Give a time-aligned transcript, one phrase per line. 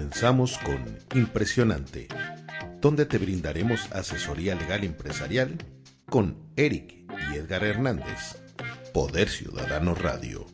[0.00, 0.78] Comenzamos con
[1.14, 2.08] Impresionante,
[2.80, 5.58] donde te brindaremos asesoría legal empresarial
[6.08, 6.94] con Eric
[7.30, 8.42] y Edgar Hernández.
[8.94, 10.46] Poder Ciudadano Radio.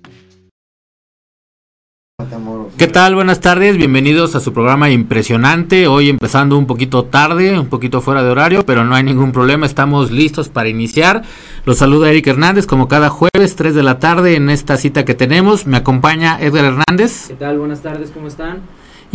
[2.76, 3.14] ¿Qué tal?
[3.14, 5.86] Buenas tardes, bienvenidos a su programa impresionante.
[5.86, 9.64] Hoy empezando un poquito tarde, un poquito fuera de horario, pero no hay ningún problema,
[9.64, 11.22] estamos listos para iniciar.
[11.64, 15.14] Los saluda Eric Hernández, como cada jueves, 3 de la tarde, en esta cita que
[15.14, 15.68] tenemos.
[15.68, 17.28] Me acompaña Edgar Hernández.
[17.28, 17.60] ¿Qué tal?
[17.60, 18.62] Buenas tardes, ¿cómo están?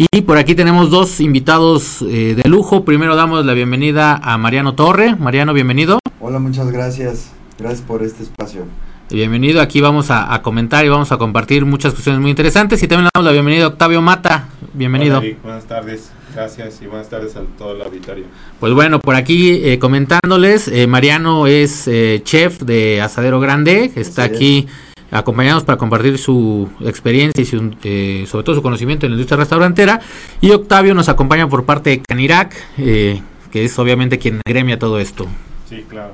[0.09, 2.83] Y por aquí tenemos dos invitados eh, de lujo.
[2.83, 5.15] Primero damos la bienvenida a Mariano Torre.
[5.15, 5.99] Mariano, bienvenido.
[6.19, 7.31] Hola, muchas gracias.
[7.59, 8.63] Gracias por este espacio.
[9.11, 13.09] Bienvenido, aquí vamos a, comentar y vamos a compartir muchas cuestiones muy interesantes y también
[13.13, 14.47] damos la bienvenida a Octavio Mata.
[14.73, 15.21] Bienvenido.
[15.43, 18.23] buenas tardes, gracias y buenas tardes a todo el auditorio.
[18.59, 21.89] Pues bueno, por aquí eh, comentándoles, eh, Mariano es
[22.23, 24.67] chef de Asadero Grande, está aquí
[25.11, 29.99] acompañados para compartir su experiencia y eh, sobre todo su conocimiento en la industria restaurantera.
[30.39, 34.99] Y Octavio nos acompaña por parte de Canirac, eh, que es obviamente quien gremia todo
[34.99, 35.27] esto.
[35.69, 36.13] Sí, claro.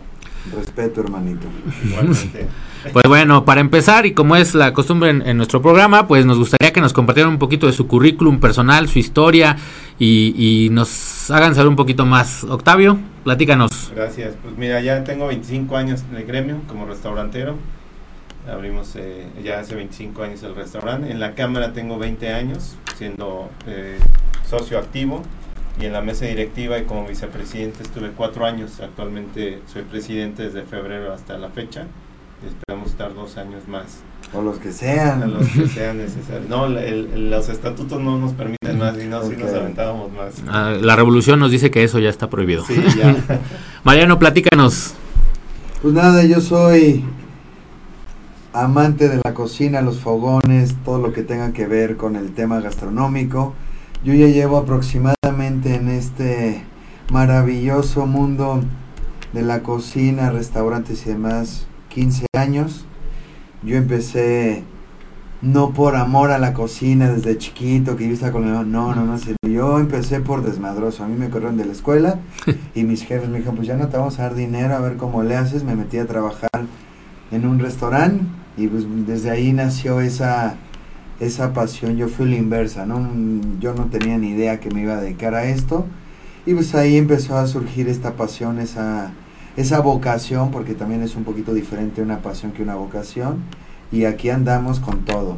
[0.56, 1.48] Respeto, hermanito.
[2.94, 6.72] pues bueno, para empezar, y como es la costumbre en, nuestro programa, pues nos gustaría
[6.72, 9.58] que nos compartieran un poquito de su currículum personal, su historia,
[10.00, 12.46] y, y, nos hagan saber un poquito más.
[12.46, 13.92] Octavio, platícanos.
[13.94, 14.36] Gracias.
[14.42, 17.56] Pues mira, ya tengo 25 años en el gremio como restaurantero.
[18.50, 21.12] Abrimos eh, ya hace 25 años el restaurante.
[21.12, 23.98] En la Cámara tengo 20 años siendo eh,
[24.50, 25.22] socio activo
[25.80, 28.80] y en la mesa directiva y como vicepresidente estuve cuatro años.
[28.80, 31.86] Actualmente soy presidente desde febrero hasta la fecha.
[32.44, 34.00] Y esperamos estar dos años más.
[34.34, 35.34] O los que sean.
[35.34, 36.48] los que sean necesarios.
[36.50, 40.36] No, los estatutos no nos permiten más y no, si nos aventábamos más.
[40.48, 42.64] Ah, la revolución nos dice que eso ya está prohibido.
[42.66, 43.16] Sí, ya.
[43.84, 44.94] Mariano, platícanos.
[45.82, 47.04] Pues nada, yo soy
[48.64, 52.60] amante de la cocina, los fogones, todo lo que tenga que ver con el tema
[52.60, 53.54] gastronómico.
[54.04, 56.64] Yo ya llevo aproximadamente en este
[57.12, 58.64] maravilloso mundo
[59.34, 62.86] de la cocina, restaurantes y demás 15 años.
[63.62, 64.64] Yo empecé
[65.44, 69.18] no por amor a la cocina desde chiquito, que yo estaba con no, no, no,
[69.48, 72.20] yo empecé por desmadroso, a mí me corrieron de la escuela
[72.74, 74.98] y mis jefes me dijeron, pues ya no te vamos a dar dinero, a ver
[74.98, 76.50] cómo le haces, me metí a trabajar
[77.30, 78.26] en un restaurante
[78.58, 80.56] y pues desde ahí nació esa,
[81.20, 81.96] esa pasión.
[81.96, 83.08] Yo fui la inversa, ¿no?
[83.60, 85.86] Yo no tenía ni idea que me iba a dedicar a esto.
[86.46, 89.12] Y pues ahí empezó a surgir esta pasión, esa,
[89.58, 93.38] esa vocación, porque también es un poquito diferente una pasión que una vocación.
[93.92, 95.38] Y aquí andamos con todo.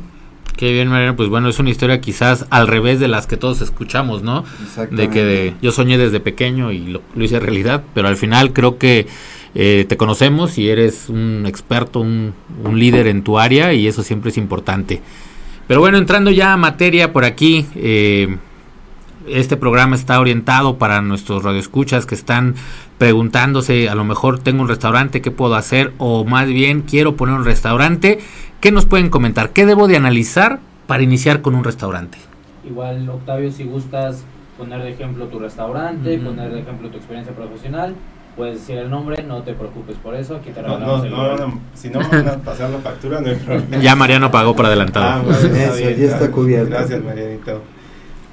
[0.59, 1.15] Qué bien, Mariano.
[1.15, 4.43] Pues bueno, es una historia quizás al revés de las que todos escuchamos, ¿no?
[4.91, 8.77] De que yo soñé desde pequeño y lo, lo hice realidad, pero al final creo
[8.77, 9.07] que
[9.55, 12.33] eh, te conocemos y eres un experto, un,
[12.73, 15.01] líder en tu área y eso siempre es importante.
[15.65, 18.35] Pero bueno, entrando ya a materia por aquí, eh,
[19.27, 22.55] este programa está orientado para nuestros radioescuchas que están
[22.97, 25.93] preguntándose, a lo mejor tengo un restaurante, ¿qué puedo hacer?
[25.97, 28.19] O más bien, quiero poner un restaurante.
[28.59, 29.51] ¿Qué nos pueden comentar?
[29.51, 32.17] ¿Qué debo de analizar para iniciar con un restaurante?
[32.65, 34.23] Igual, Octavio, si gustas
[34.57, 37.95] poner de ejemplo tu restaurante, poner de ejemplo tu experiencia profesional,
[38.35, 41.89] puedes decir el nombre, no te preocupes por eso, aquí te regalamos el no, Si
[41.89, 43.77] no van a pasar la factura, no hay problema.
[43.77, 45.23] Ya Mariano pagó por adelantado.
[45.29, 46.69] Ah, eso, ya está cubierto.
[46.69, 47.61] Gracias, Marianito.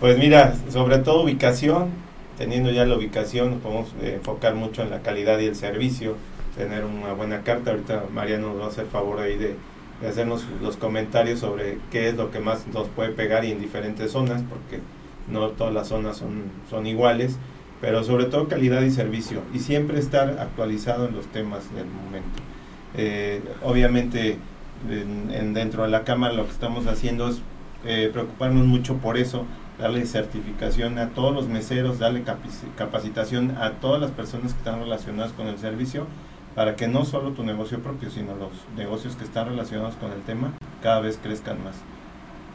[0.01, 1.89] Pues mira, sobre todo ubicación,
[2.37, 6.17] teniendo ya la ubicación, nos podemos eh, enfocar mucho en la calidad y el servicio,
[6.57, 7.71] tener una buena carta.
[7.71, 9.57] Ahorita Mariano nos va a hacer favor ahí de,
[10.01, 13.61] de hacernos los comentarios sobre qué es lo que más nos puede pegar y en
[13.61, 14.83] diferentes zonas, porque
[15.29, 17.39] no todas las zonas son, son iguales
[17.81, 22.43] pero sobre todo calidad y servicio y siempre estar actualizado en los temas del momento.
[22.97, 24.39] Eh, obviamente
[24.89, 27.41] en, dentro de la Cámara lo que estamos haciendo es
[27.85, 29.45] eh, preocuparnos mucho por eso,
[29.79, 32.25] darle certificación a todos los meseros, darle
[32.77, 36.07] capacitación a todas las personas que están relacionadas con el servicio
[36.55, 40.23] para que no solo tu negocio propio, sino los negocios que están relacionados con el
[40.23, 41.75] tema cada vez crezcan más.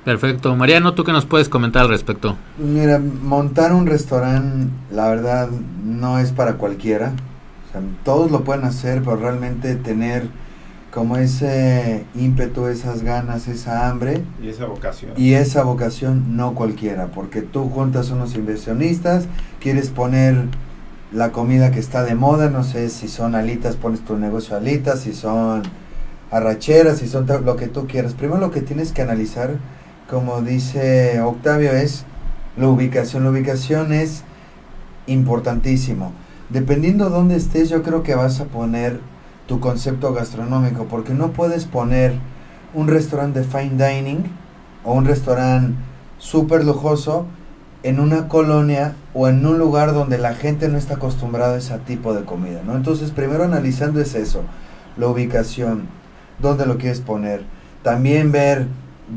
[0.04, 0.56] Perfecto.
[0.56, 2.36] Mariano, ¿tú qué nos puedes comentar al respecto?
[2.58, 5.50] Mira, montar un restaurante, la verdad,
[5.84, 7.14] no es para cualquiera.
[8.04, 10.28] todos lo pueden hacer, pero realmente tener
[10.92, 14.24] como ese ímpetu, esas ganas, esa hambre.
[14.42, 15.14] Y esa vocación.
[15.18, 19.26] Y esa vocación no cualquiera, porque tú juntas unos inversionistas,
[19.60, 20.46] quieres poner
[21.12, 25.02] la comida que está de moda, no sé si son alitas, pones tu negocio alitas,
[25.02, 25.64] si son
[26.30, 28.14] arracheras, si son lo que tú quieras.
[28.14, 29.58] Primero lo que tienes que analizar
[30.12, 32.04] como dice Octavio, es
[32.58, 33.24] la ubicación.
[33.24, 34.24] La ubicación es
[35.08, 36.12] importantísimo.
[36.50, 39.00] Dependiendo de dónde estés, yo creo que vas a poner
[39.48, 42.14] tu concepto gastronómico, porque no puedes poner
[42.74, 44.24] un restaurante de fine dining
[44.84, 45.76] o un restaurante
[46.18, 47.26] súper lujoso
[47.84, 51.78] en una colonia o en un lugar donde la gente no está acostumbrada a ese
[51.80, 52.76] tipo de comida, ¿no?
[52.76, 54.44] Entonces, primero analizando es eso,
[54.98, 55.88] la ubicación,
[56.40, 57.44] dónde lo quieres poner.
[57.84, 58.68] También ver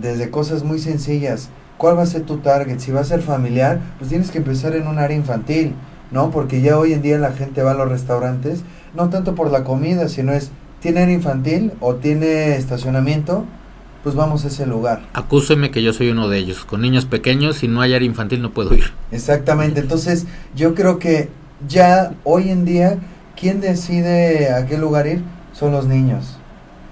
[0.00, 2.78] desde cosas muy sencillas, cuál va a ser tu target.
[2.78, 5.74] Si va a ser familiar, pues tienes que empezar en un área infantil,
[6.10, 6.30] ¿no?
[6.30, 8.62] Porque ya hoy en día la gente va a los restaurantes,
[8.94, 10.50] no tanto por la comida, sino es,
[10.80, 13.44] ¿tiene área infantil o tiene estacionamiento?
[14.02, 15.02] Pues vamos a ese lugar.
[15.14, 16.64] Acúseme que yo soy uno de ellos.
[16.64, 18.92] Con niños pequeños, si no hay área infantil, no puedo ir.
[19.10, 19.80] Exactamente.
[19.80, 21.30] Entonces, yo creo que
[21.66, 22.98] ya hoy en día,
[23.34, 25.22] ¿quién decide a qué lugar ir?
[25.54, 26.36] Son los niños.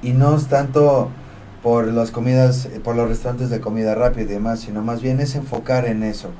[0.02, 1.10] Y no es tanto
[1.62, 5.34] por las comidas, por los restaurantes de comida rápida y demás, sino más bien es
[5.34, 6.30] enfocar en eso.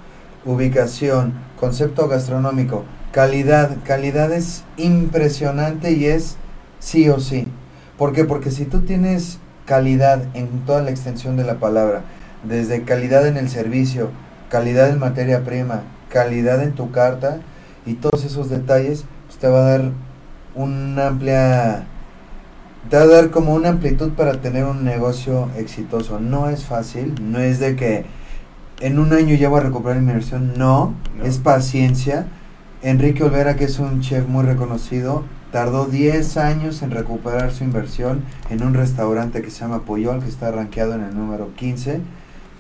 [0.45, 3.77] Ubicación, concepto gastronómico, calidad.
[3.85, 6.37] Calidad es impresionante y es
[6.81, 7.47] sí o sí.
[7.97, 8.25] ¿Por qué?
[8.25, 12.03] Porque si tú tienes calidad en toda la extensión de la palabra,
[12.43, 14.11] desde calidad en el servicio,
[14.49, 17.39] calidad en materia prima, calidad en tu carta
[17.87, 19.93] y todos esos detalles, pues te va a dar
[20.55, 21.87] una amplia
[22.91, 26.19] te va a dar como una amplitud para tener un negocio exitoso.
[26.19, 28.05] No es fácil, no es de que
[28.81, 32.27] en un año ya voy a recuperar mi inversión, no, es paciencia.
[32.83, 38.25] Enrique Olvera, que es un chef muy reconocido, tardó 10 años en recuperar su inversión
[38.51, 42.01] en un restaurante que se llama Puyol, que está rankeado en el número 15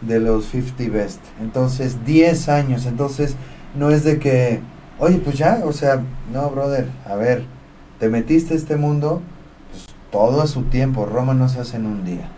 [0.02, 1.20] de los 50 Best.
[1.40, 2.86] Entonces, 10 años.
[2.86, 3.34] Entonces,
[3.76, 4.60] no es de que,
[5.00, 6.02] oye, pues ya, o sea,
[6.32, 7.44] no, brother, a ver,
[7.98, 9.22] te metiste a este mundo,
[10.12, 12.28] todo a su tiempo, Roma no se hace en un día.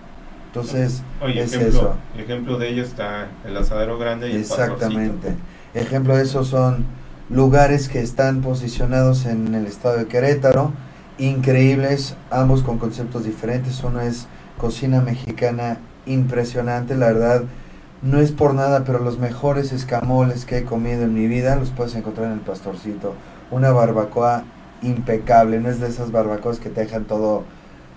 [0.47, 1.95] Entonces, Oye, es ejemplo, eso.
[2.17, 5.35] Ejemplo de ello está el asadero grande y Exactamente.
[5.75, 6.87] ejemplo de eso son
[7.31, 10.73] lugares que están posicionados en el estado de Querétaro,
[11.19, 13.83] increíbles, ambos con conceptos diferentes.
[13.83, 14.27] Uno es
[14.59, 17.45] cocina mexicana impresionante, la verdad.
[18.03, 21.71] No es por nada, pero los mejores escamoles que he comido en mi vida los
[21.71, 23.15] puedes encontrar en el pastorcito.
[23.51, 24.45] Una barbacoa
[24.83, 27.45] impecable, no es de esas barbacoas que te dejan todo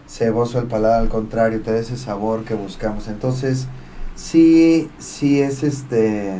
[0.08, 3.10] ceboso el paladar, al contrario, te da ese sabor que buscamos.
[3.10, 3.68] Entonces,
[4.16, 6.34] sí, sí es este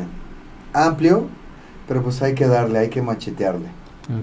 [0.72, 1.28] amplio,
[1.88, 3.68] pero pues hay que darle, hay que machetearle.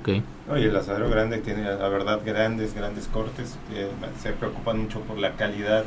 [0.00, 0.22] Okay.
[0.50, 3.56] Oye, el asadero grande tiene, la verdad, grandes, grandes cortes.
[4.22, 5.84] se preocupan mucho por la calidad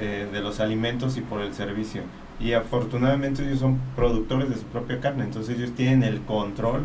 [0.00, 2.02] eh, de los alimentos y por el servicio.
[2.40, 6.82] Y afortunadamente ellos son productores de su propia carne, entonces ellos tienen el control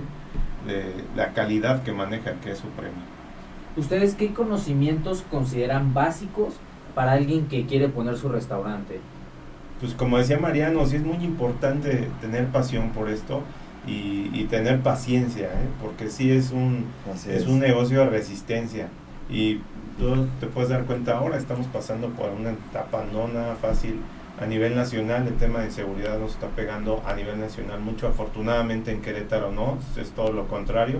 [0.65, 2.97] de la calidad que manejan, que es suprema.
[3.75, 6.55] ¿Ustedes qué conocimientos consideran básicos
[6.95, 8.99] para alguien que quiere poner su restaurante?
[9.79, 13.43] Pues como decía Mariano, sí es muy importante tener pasión por esto
[13.85, 15.67] y, tener paciencia, ¿eh?
[15.81, 16.85] porque sí es un,
[17.27, 17.47] es.
[17.47, 18.87] un negocio de resistencia.
[19.29, 19.61] Y
[19.97, 24.01] tú te puedes dar cuenta ahora, estamos pasando por una etapa no nada fácil
[24.39, 28.91] a nivel nacional el tema de seguridad nos está pegando a nivel nacional mucho afortunadamente
[28.91, 30.99] en Querétaro no es todo lo contrario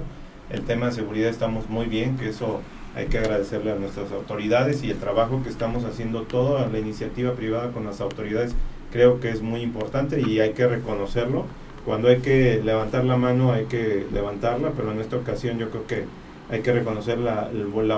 [0.50, 2.62] el tema de seguridad estamos muy bien, que eso
[2.96, 7.34] hay que agradecerle a nuestras autoridades y el trabajo que estamos haciendo toda la iniciativa
[7.34, 8.54] privada con las autoridades
[8.92, 11.46] creo que es muy importante y hay que reconocerlo.
[11.86, 15.86] Cuando hay que levantar la mano hay que levantarla, pero en esta ocasión yo creo
[15.86, 16.06] que
[16.50, 17.50] hay que reconocer la,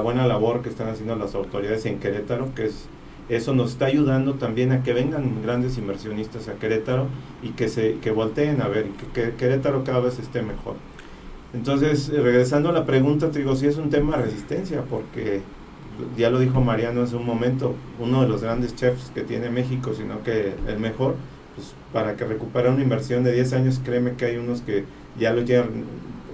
[0.02, 2.88] buena labor que están haciendo las autoridades en Querétaro, que es
[3.28, 7.08] eso nos está ayudando también a que vengan grandes inversionistas a Querétaro
[7.42, 10.76] y que se que volteen a ver y que Querétaro cada vez esté mejor.
[11.54, 15.42] Entonces, eh, regresando a la pregunta, te digo, sí es un tema de resistencia, porque
[16.18, 19.94] ya lo dijo Mariano hace un momento, uno de los grandes chefs que tiene México,
[19.95, 21.16] sino que el mejor,
[21.56, 24.85] pues para que recupere una inversión de 10 años, créeme que hay unos que
[25.19, 25.85] ya lo quieren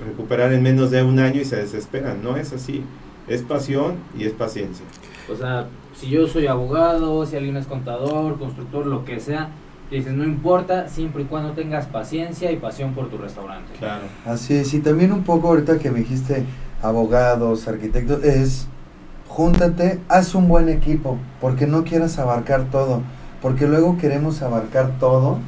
[0.06, 2.24] recuperar en menos de un año y se desesperan.
[2.24, 2.84] No es así,
[3.28, 4.86] es pasión y es paciencia.
[5.32, 9.50] O sea, si yo soy abogado, si alguien es contador, constructor, lo que sea,
[9.92, 13.74] dices, no importa, siempre y cuando tengas paciencia y pasión por tu restaurante.
[13.78, 14.04] Claro.
[14.26, 16.46] Así es, y también un poco ahorita que me dijiste
[16.82, 18.68] abogados, arquitectos, es
[19.28, 23.02] júntate, haz un buen equipo, porque no quieras abarcar todo,
[23.42, 25.40] porque luego queremos abarcar todo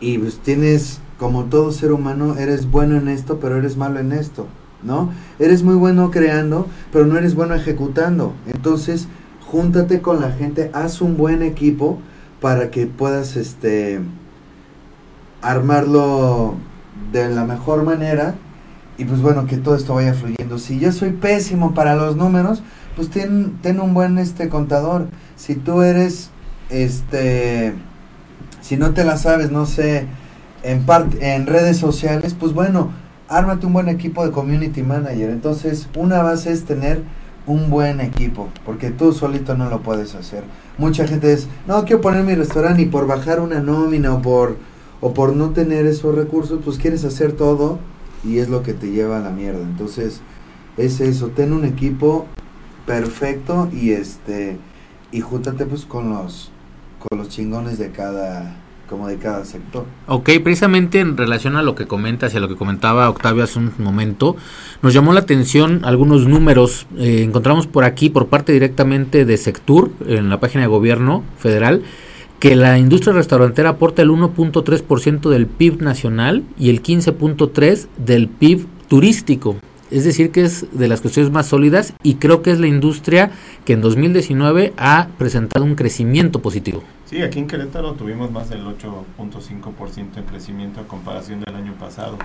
[0.00, 4.12] y pues tienes, como todo ser humano, eres bueno en esto, pero eres malo en
[4.12, 4.46] esto,
[4.82, 5.10] ¿no?
[5.38, 8.32] Eres muy bueno creando, pero no eres bueno ejecutando.
[8.46, 9.08] Entonces,
[9.46, 11.98] júntate con la gente, haz un buen equipo
[12.40, 14.00] para que puedas este
[15.42, 16.54] armarlo
[17.12, 18.34] de la mejor manera
[18.96, 22.62] y pues bueno que todo esto vaya fluyendo si yo soy pésimo para los números
[22.96, 26.30] pues ten, ten un buen este contador si tú eres
[26.70, 27.74] este
[28.60, 30.06] si no te la sabes no sé
[30.62, 32.90] en parte en redes sociales pues bueno
[33.28, 37.02] ármate un buen equipo de community manager entonces una base es tener
[37.46, 40.44] un buen equipo porque tú solito no lo puedes hacer
[40.78, 44.56] mucha gente es, no, quiero poner mi restaurante y por bajar una nómina o por,
[45.00, 47.78] o por no tener esos recursos, pues quieres hacer todo
[48.24, 49.60] y es lo que te lleva a la mierda.
[49.60, 50.20] Entonces,
[50.76, 52.26] es eso, ten un equipo
[52.86, 54.56] perfecto y este
[55.10, 56.52] y júntate pues con los
[56.98, 58.56] con los chingones de cada
[58.88, 59.84] como de cada sector.
[60.06, 63.58] Ok, precisamente en relación a lo que comentas y a lo que comentaba Octavio hace
[63.58, 64.34] un momento,
[64.82, 66.86] nos llamó la atención algunos números.
[66.96, 71.82] Eh, encontramos por aquí, por parte directamente de Sectur, en la página de gobierno federal,
[72.40, 78.66] que la industria restaurantera aporta el 1.3% del PIB nacional y el 15.3% del PIB
[78.88, 79.56] turístico.
[79.90, 83.30] Es decir, que es de las cuestiones más sólidas y creo que es la industria
[83.64, 86.82] que en 2019 ha presentado un crecimiento positivo.
[87.06, 92.18] Sí, aquí en Querétaro tuvimos más del 8.5% en crecimiento a comparación del año pasado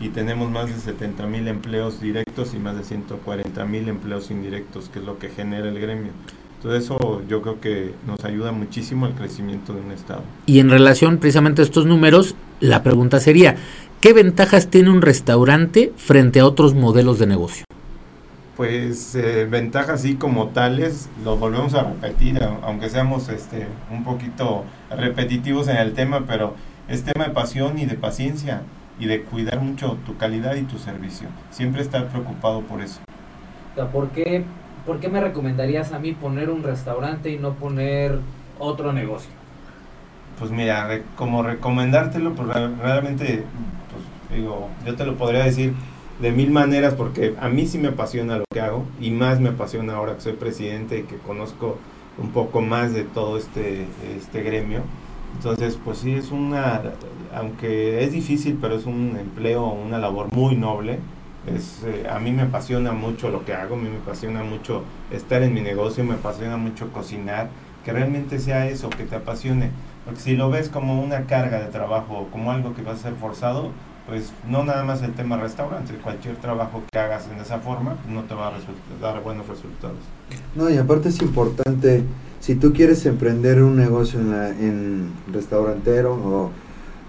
[0.00, 4.88] y tenemos más de 70 mil empleos directos y más de 140 mil empleos indirectos,
[4.88, 6.12] que es lo que genera el gremio.
[6.56, 10.22] Entonces eso yo creo que nos ayuda muchísimo al crecimiento de un Estado.
[10.46, 13.56] Y en relación precisamente a estos números, la pregunta sería,
[14.02, 17.64] ¿qué ventajas tiene un restaurante frente a otros modelos de negocio?
[18.56, 24.64] Pues eh, ventajas así como tales, lo volvemos a repetir, aunque seamos este, un poquito
[24.90, 26.56] repetitivos en el tema, pero
[26.88, 28.62] es tema de pasión y de paciencia
[28.98, 31.28] y de cuidar mucho tu calidad y tu servicio.
[31.50, 33.00] Siempre estar preocupado por eso.
[33.92, 34.44] ¿Por qué
[34.84, 38.18] ¿por qué me recomendarías a mí poner un restaurante y no poner
[38.58, 39.30] otro negocio?
[40.38, 43.44] Pues mira, como recomendártelo, pues realmente,
[44.36, 45.74] yo te lo podría decir
[46.20, 49.50] de mil maneras porque a mí sí me apasiona lo que hago y más me
[49.50, 51.78] apasiona ahora que soy presidente y que conozco
[52.18, 53.86] un poco más de todo este,
[54.16, 54.80] este gremio.
[55.36, 56.82] Entonces, pues sí, es una,
[57.34, 60.98] aunque es difícil, pero es un empleo, una labor muy noble
[61.46, 64.84] es, eh, a mí me apasiona mucho lo que hago, a mí me apasiona mucho
[65.10, 67.48] estar en mi negocio, me apasiona mucho cocinar,
[67.84, 69.70] que realmente sea eso, que te apasione.
[70.04, 73.14] Porque si lo ves como una carga de trabajo, como algo que va a ser
[73.14, 73.70] forzado,
[74.06, 78.22] pues no nada más el tema restaurante, cualquier trabajo que hagas en esa forma no
[78.24, 78.52] te va a
[79.00, 79.98] dar buenos resultados.
[80.54, 82.02] No, y aparte es importante,
[82.40, 86.50] si tú quieres emprender un negocio en, la, en restaurantero o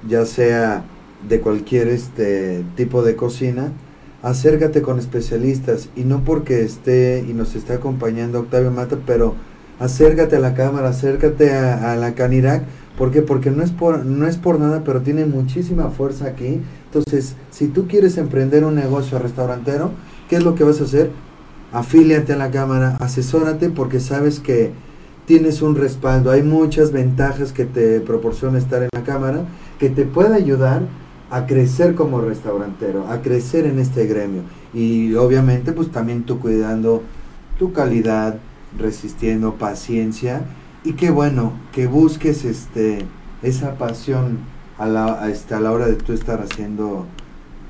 [0.07, 0.83] ya sea
[1.27, 3.71] de cualquier este tipo de cocina,
[4.21, 9.35] acércate con especialistas y no porque esté y nos esté acompañando Octavio Mata, pero
[9.79, 12.63] acércate a la cámara, acércate a, la Canirac,
[12.97, 13.21] ¿por qué?
[13.21, 16.61] Porque no es por no es por nada, pero tiene muchísima fuerza aquí.
[16.93, 19.91] Entonces, si tú quieres emprender un negocio restaurantero,
[20.29, 21.09] ¿qué es lo que vas a hacer?
[21.71, 24.71] Afíliate a la cámara, asesórate porque sabes que
[25.25, 26.29] tienes un respaldo.
[26.29, 29.45] Hay muchas ventajas que te proporciona estar en la cámara
[29.79, 30.83] que te puede ayudar
[31.31, 34.43] a crecer como restaurantero, a crecer en este gremio.
[34.71, 37.01] Y obviamente pues también tú cuidando
[37.57, 38.37] tu calidad,
[38.77, 40.45] resistiendo paciencia
[40.83, 43.05] y qué bueno que busques este
[43.41, 44.52] esa pasión
[44.83, 47.05] a la, a, este, a la hora de tú estar haciendo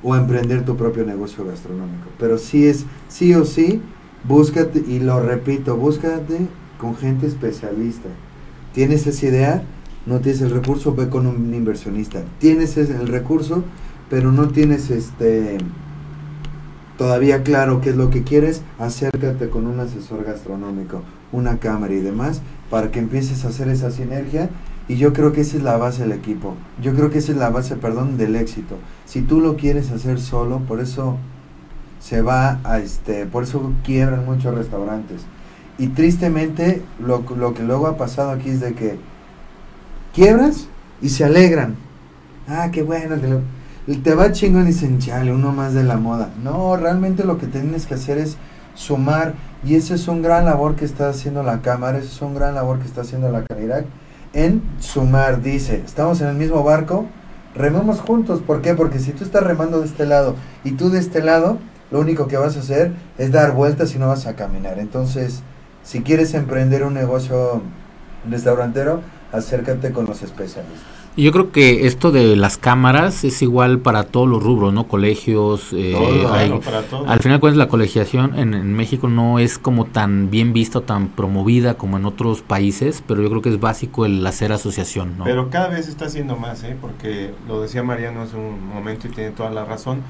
[0.01, 2.07] o emprender tu propio negocio gastronómico.
[2.19, 3.81] Pero sí es, sí o sí,
[4.23, 8.09] búscate, y lo repito, búscate con gente especialista.
[8.73, 9.63] ¿Tienes esa idea?
[10.05, 12.23] no tienes el recurso, ve con un inversionista.
[12.39, 13.63] Tienes el recurso,
[14.09, 15.57] pero no tienes este
[16.97, 21.01] todavía claro qué es lo que quieres, acércate con un asesor gastronómico,
[21.31, 24.49] una cámara y demás, para que empieces a hacer esa sinergia.
[24.87, 26.55] Y yo creo que esa es la base del equipo.
[26.81, 28.75] Yo creo que esa es la base, perdón, del éxito.
[29.05, 31.17] Si tú lo quieres hacer solo, por eso
[31.99, 35.21] se va a este, por eso quiebran muchos restaurantes.
[35.77, 38.97] Y tristemente, lo, lo que luego ha pasado aquí es de que
[40.13, 40.67] quiebras
[41.01, 41.75] y se alegran.
[42.47, 43.15] Ah, qué bueno,
[43.85, 46.29] te, te va chingón y dicen, chale, uno más de la moda.
[46.43, 48.35] No, realmente lo que tienes que hacer es
[48.75, 52.35] sumar y ese es un gran labor que está haciendo la cámara, ese es un
[52.35, 53.85] gran labor que está haciendo la calidad
[54.33, 55.41] en sumar.
[55.41, 57.05] Dice, estamos en el mismo barco,
[57.55, 58.41] remamos juntos.
[58.41, 58.73] ¿Por qué?
[58.73, 61.57] Porque si tú estás remando de este lado y tú de este lado,
[61.91, 64.79] lo único que vas a hacer es dar vueltas y no vas a caminar.
[64.79, 65.43] Entonces,
[65.83, 67.61] si quieres emprender un negocio
[68.29, 71.02] restaurantero, acércate con los especialistas.
[71.15, 74.87] Yo creo que esto de las cámaras es igual para todos los rubros, ¿no?
[74.87, 75.95] Colegios, eh,
[77.05, 81.09] al final pues la colegiación en, México no es como tan bien vista o tan
[81.09, 85.25] promovida como en otros países, pero yo creo que es básico el hacer asociación, ¿no?
[85.25, 86.75] Pero cada vez está haciendo más, ¿eh?
[86.81, 90.01] Porque lo decía Mariano hace un momento y tiene toda la razón.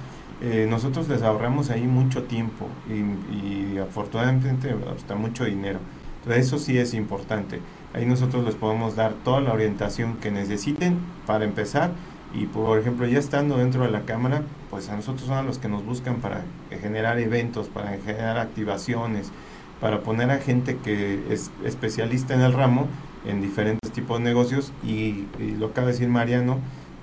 [0.41, 5.79] Eh, nosotros les ahorramos ahí mucho tiempo y, y afortunadamente hasta mucho dinero.
[6.23, 7.59] Entonces eso sí es importante.
[7.93, 10.97] Ahí nosotros les podemos dar toda la orientación que necesiten
[11.27, 11.91] para empezar
[12.33, 15.69] y por ejemplo ya estando dentro de la cámara, pues a nosotros son los que
[15.69, 16.43] nos buscan para
[16.81, 19.31] generar eventos, para generar activaciones,
[19.79, 22.87] para poner a gente que es especialista en el ramo,
[23.25, 25.27] en diferentes tipos de negocios y,
[25.59, 26.57] lo acaba de decir Mariano,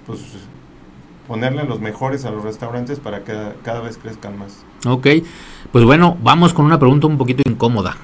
[0.06, 0.20] pues
[1.28, 3.32] ponerle los mejores a los restaurantes para que
[3.62, 4.64] cada vez crezcan más.
[4.85, 5.06] Ok,
[5.70, 7.97] pues bueno, vamos con una pregunta un poquito incómoda.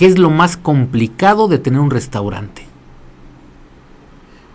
[0.00, 2.62] ¿Qué es lo más complicado de tener un restaurante?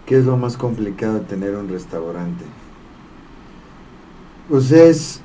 [0.07, 2.43] ¿Qué es lo más complicado de tener un restaurante?
[4.49, 5.21] Pues es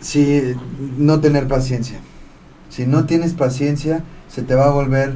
[0.00, 0.54] si
[0.96, 1.98] no tener paciencia.
[2.70, 5.12] Si no tienes paciencia, se te va a volver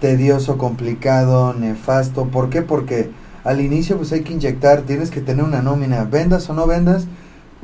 [0.00, 2.26] tedioso, complicado, nefasto.
[2.26, 2.62] ¿Por qué?
[2.62, 3.10] Porque
[3.42, 7.08] al inicio pues hay que inyectar, tienes que tener una nómina, vendas o no vendas,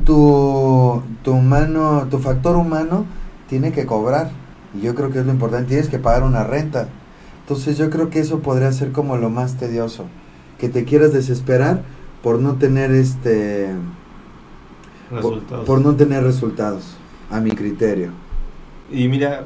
[0.05, 3.07] tu, tu humano, tu factor humano
[3.49, 4.42] tiene que cobrar.
[4.75, 6.89] Y yo creo que es lo importante, tienes que pagar una renta.
[7.41, 10.07] Entonces yo creo que eso podría ser como lo más tedioso,
[10.59, 11.83] que te quieras desesperar
[12.23, 13.71] por no tener este
[15.11, 15.67] resultados.
[15.67, 16.97] Por, no tener resultados,
[17.31, 18.13] a mi criterio.
[18.91, 19.45] Y mira,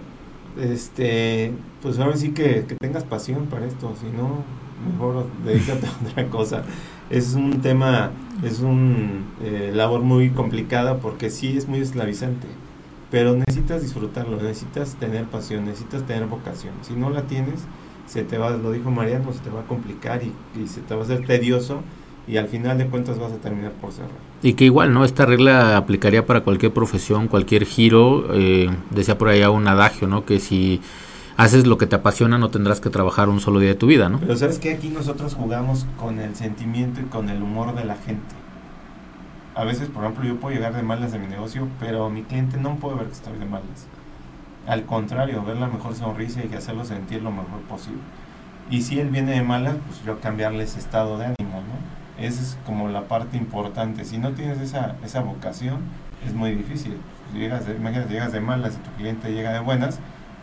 [0.59, 1.53] este,
[1.83, 4.45] pues ahora sí que, que tengas pasión para esto, si no,
[4.93, 6.63] mejor dedícate a otra cosa.
[7.11, 8.11] Es un tema,
[8.43, 12.47] es un eh, labor muy complicada porque sí es muy esclavizante,
[13.11, 16.75] pero necesitas disfrutarlo, necesitas tener pasión, necesitas tener vocación.
[16.83, 17.65] Si no la tienes,
[18.07, 20.95] se te va, lo dijo Mariano, se te va a complicar y, y se te
[20.95, 21.83] va a hacer tedioso
[22.29, 24.11] y al final de cuentas vas a terminar por cerrar.
[24.43, 25.05] Y que igual, ¿no?
[25.05, 28.29] Esta regla aplicaría para cualquier profesión, cualquier giro.
[28.35, 30.25] Eh, decía por allá un adagio, ¿no?
[30.25, 30.81] Que si
[31.37, 34.09] haces lo que te apasiona, no tendrás que trabajar un solo día de tu vida,
[34.09, 34.19] ¿no?
[34.19, 37.97] Pero sabes que aquí nosotros jugamos con el sentimiento y con el humor de la
[37.97, 38.35] gente.
[39.57, 42.59] A veces, por ejemplo, yo puedo llegar de malas de mi negocio, pero mi cliente
[42.59, 43.87] no puede ver que estoy de malas.
[44.67, 48.03] Al contrario, ver la mejor sonrisa y hacerlo sentir lo mejor posible.
[48.69, 52.23] Y si él viene de malas, pues yo cambiarle ese estado de ánimo, ¿no?
[52.23, 54.05] Esa es como la parte importante.
[54.05, 55.81] Si no tienes esa, esa vocación,
[56.27, 56.99] es muy difícil.
[57.33, 60.01] Si llegas de, imagínate, llegas de malas y tu cliente llega de buenas,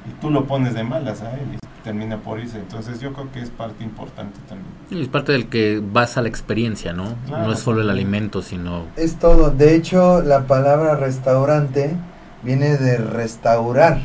[0.10, 2.58] y tú lo pones de malas a él termina por irse.
[2.58, 5.04] Entonces yo creo que es parte importante también.
[5.04, 7.16] es parte del que vas a la experiencia, ¿no?
[7.30, 8.86] no es solo el alimento, sino...
[8.96, 9.50] Es todo.
[9.52, 11.96] De hecho, la palabra restaurante
[12.42, 14.00] viene de restaurar.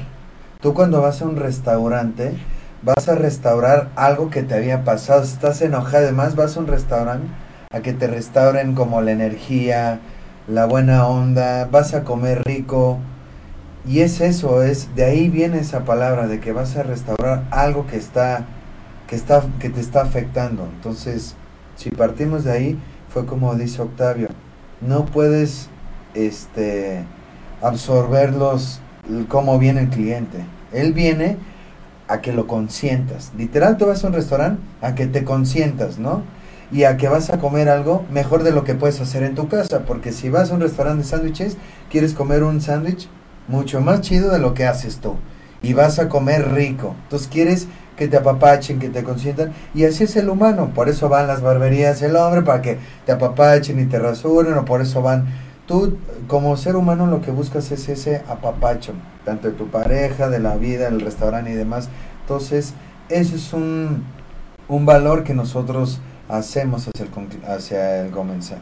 [0.61, 2.35] Tú cuando vas a un restaurante,
[2.83, 5.23] vas a restaurar algo que te había pasado.
[5.23, 7.29] estás enojado, además vas a un restaurante
[7.71, 10.01] a que te restauren como la energía,
[10.49, 12.99] la buena onda, vas a comer rico,
[13.89, 17.87] y es eso, es de ahí viene esa palabra de que vas a restaurar algo
[17.87, 18.45] que está
[19.07, 20.69] que está que te está afectando.
[20.77, 21.35] Entonces,
[21.77, 24.29] si partimos de ahí, fue como dice Octavio,
[24.83, 25.71] no puedes
[26.13, 27.03] este
[27.63, 28.81] absorberlos
[29.29, 30.39] como viene el cliente.
[30.73, 31.39] Él viene
[32.09, 33.33] a que lo consientas.
[33.39, 36.23] Literal, tú vas a un restaurante a que te consientas, ¿no?
[36.71, 39.49] Y a que vas a comer algo mejor de lo que puedes hacer en tu
[39.49, 39.81] casa.
[39.87, 41.57] Porque si vas a un restaurante de sándwiches,
[41.91, 43.09] quieres comer un sándwich,
[43.49, 45.17] mucho más chido de lo que haces tú.
[45.63, 46.95] Y vas a comer rico.
[47.05, 49.53] Entonces quieres que te apapachen, que te consientan.
[49.75, 50.71] Y así es el humano.
[50.75, 54.55] Por eso van las barberías el hombre, para que te apapachen y te rasuren.
[54.55, 55.27] O por eso van...
[55.67, 58.95] Tú como ser humano lo que buscas es ese apapacho.
[59.25, 61.89] Tanto de tu pareja, de la vida, el restaurante y demás.
[62.23, 62.73] Entonces,
[63.09, 64.05] eso es un,
[64.69, 68.61] un valor que nosotros hacemos hacia el, hacia el comensal.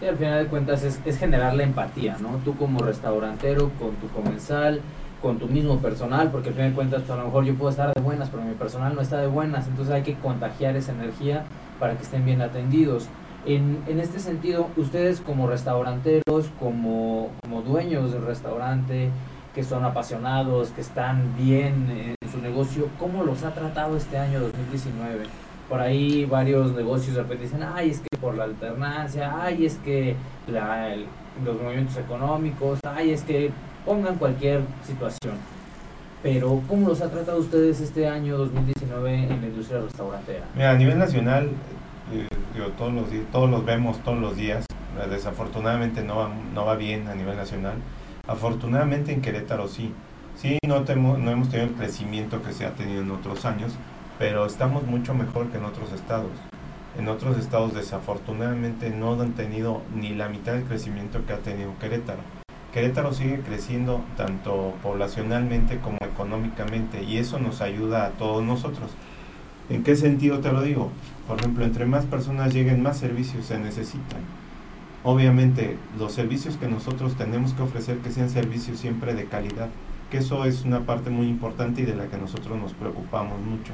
[0.00, 2.38] Sí, al final de cuentas es, es generar la empatía, ¿no?
[2.44, 4.80] Tú como restaurantero, con tu comensal,
[5.20, 7.92] con tu mismo personal, porque al final de cuentas a lo mejor yo puedo estar
[7.94, 11.44] de buenas, pero mi personal no está de buenas, entonces hay que contagiar esa energía
[11.78, 13.06] para que estén bien atendidos.
[13.44, 19.10] En, en este sentido, ustedes como restauranteros, como, como dueños del restaurante,
[19.54, 24.40] que son apasionados, que están bien en su negocio, ¿cómo los ha tratado este año
[24.40, 25.24] 2019?
[25.72, 29.76] Por ahí varios negocios de repente dicen, ay, es que por la alternancia, ay, es
[29.76, 30.14] que
[30.46, 33.50] los movimientos económicos, ay, es que
[33.86, 35.32] pongan cualquier situación.
[36.22, 40.44] Pero, ¿cómo los ha tratado ustedes este año 2019 en la industria restaurantera?
[40.54, 41.48] Mira, a nivel nacional,
[42.12, 42.28] eh,
[42.76, 44.66] todos, los, todos los vemos todos los días.
[45.08, 47.76] Desafortunadamente no va, no va bien a nivel nacional.
[48.26, 49.90] Afortunadamente en Querétaro sí.
[50.36, 53.72] Sí, no, no hemos tenido el crecimiento que se ha tenido en otros años,
[54.18, 56.30] pero estamos mucho mejor que en otros estados.
[56.98, 61.72] En otros estados desafortunadamente no han tenido ni la mitad del crecimiento que ha tenido
[61.80, 62.20] Querétaro.
[62.72, 68.90] Querétaro sigue creciendo tanto poblacionalmente como económicamente y eso nos ayuda a todos nosotros.
[69.70, 70.90] ¿En qué sentido te lo digo?
[71.26, 74.20] Por ejemplo, entre más personas lleguen, más servicios se necesitan.
[75.02, 79.68] Obviamente, los servicios que nosotros tenemos que ofrecer que sean servicios siempre de calidad,
[80.10, 83.72] que eso es una parte muy importante y de la que nosotros nos preocupamos mucho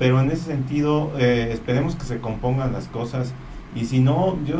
[0.00, 3.34] pero en ese sentido eh, esperemos que se compongan las cosas
[3.76, 4.56] y si no, yo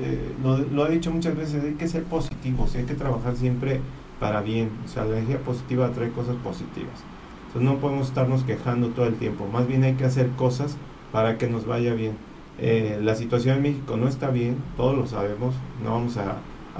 [0.00, 3.80] eh, lo, he dicho muchas veces, hay que ser positivos, hay que trabajar siempre
[4.18, 7.04] para bien, o sea, la energía positiva trae cosas positivas.
[7.46, 10.76] Entonces no podemos estarnos quejando todo el tiempo, más bien hay que hacer cosas
[11.12, 12.14] para que nos vaya bien.
[12.58, 16.38] Eh, la situación en México no está bien, todos lo sabemos, no vamos a,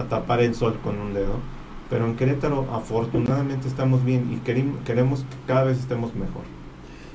[0.09, 1.37] tapar el sol con un dedo,
[1.88, 6.56] pero en Querétaro afortunadamente estamos bien y queremos que cada vez estemos mejor.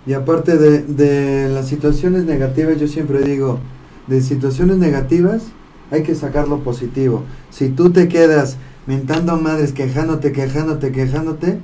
[0.05, 3.59] Y aparte de, de las situaciones negativas, yo siempre digo,
[4.07, 5.43] de situaciones negativas
[5.91, 7.23] hay que sacar lo positivo.
[7.49, 11.59] Si tú te quedas mentando madres, quejándote, quejándote, quejándote,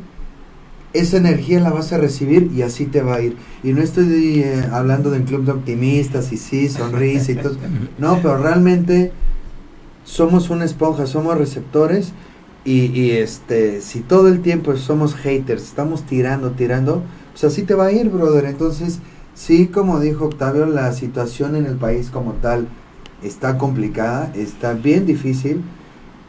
[0.94, 3.36] esa energía la vas a recibir y así te va a ir.
[3.64, 7.58] Y no estoy eh, hablando del club de optimistas y sí, sonrisa y todo.
[7.98, 9.12] No, pero realmente
[10.04, 12.14] somos una esponja, somos receptores
[12.64, 17.04] y, y, este, si todo el tiempo somos haters, estamos tirando, tirando,
[17.40, 18.46] pues así te va a ir, brother.
[18.46, 19.00] Entonces,
[19.36, 22.68] sí, como dijo Octavio, la situación en el país como tal
[23.22, 25.62] está complicada, está bien difícil,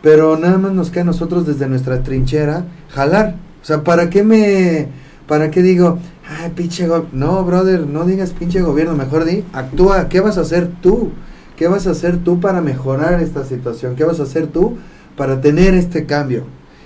[0.03, 4.23] pero nada más nos queda a nosotros desde nuestra trinchera jalar o sea, ¿para qué
[4.23, 4.89] me...
[5.27, 10.21] ¿Para qué digo, ay, pinche No, brother, no digas pinche gobierno, mejor di, actúa, ¿qué
[10.21, 11.11] vas a hacer tú?
[11.55, 13.95] ¿Qué vas a hacer tú para mejorar esta situación?
[13.95, 14.79] ¿Qué vas a hacer tú
[15.19, 16.45] para tener este cambio?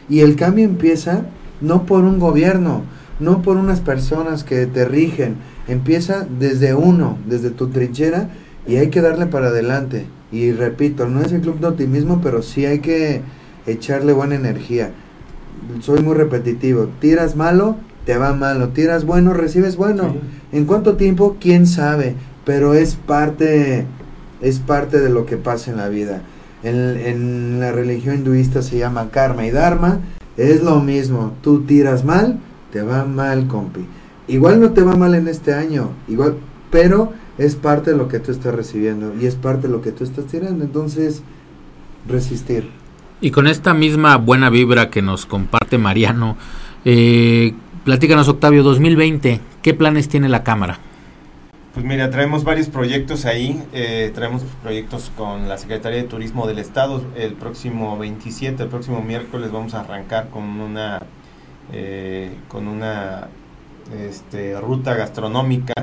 [0.09, 1.27] Y el cambio empieza
[1.61, 2.83] no por un gobierno,
[3.23, 5.37] no por unas personas que te rigen,
[5.69, 8.29] empieza desde uno, desde tu trinchera
[8.67, 10.07] y hay que darle para adelante.
[10.31, 13.23] Y repito, no es el club de optimismo, pero sí hay que
[13.67, 14.93] echarle buena energía
[15.81, 16.89] soy muy repetitivo.
[17.01, 18.71] Tiras malo, te va malo.
[18.71, 20.15] Tiras bueno, recibes bueno.
[20.53, 21.37] ¿En cuánto tiempo?
[21.41, 22.15] ¿Quién sabe?
[22.45, 23.87] Pero es parte,
[24.41, 26.23] es parte de lo que pasa en la vida.
[26.63, 30.01] En, en la religión hinduista se llama karma y dharma.
[30.37, 31.33] Es lo mismo.
[31.43, 32.39] Tú tiras mal,
[32.73, 33.87] te va mal, compi.
[34.29, 36.37] Igual no te va mal en este año, igual,
[36.71, 39.93] pero es parte de lo que tú estás recibiendo y es parte de lo que
[39.93, 40.65] tú estás tirando.
[40.65, 41.23] Entonces,
[42.09, 42.69] resistir.
[43.21, 46.37] Y con esta misma buena vibra que nos comparte Mariano,
[46.85, 47.55] eh,
[47.85, 50.79] platícanos Octavio, 2020, ¿qué planes tiene la Cámara?
[51.75, 56.59] Pues mira, traemos varios proyectos ahí, eh, traemos proyectos con la Secretaría de Turismo del
[56.59, 57.03] Estado.
[57.17, 61.01] El próximo 27, el próximo miércoles vamos a arrancar con una,
[61.73, 63.29] eh, con una
[64.09, 65.75] este, ruta gastronómica.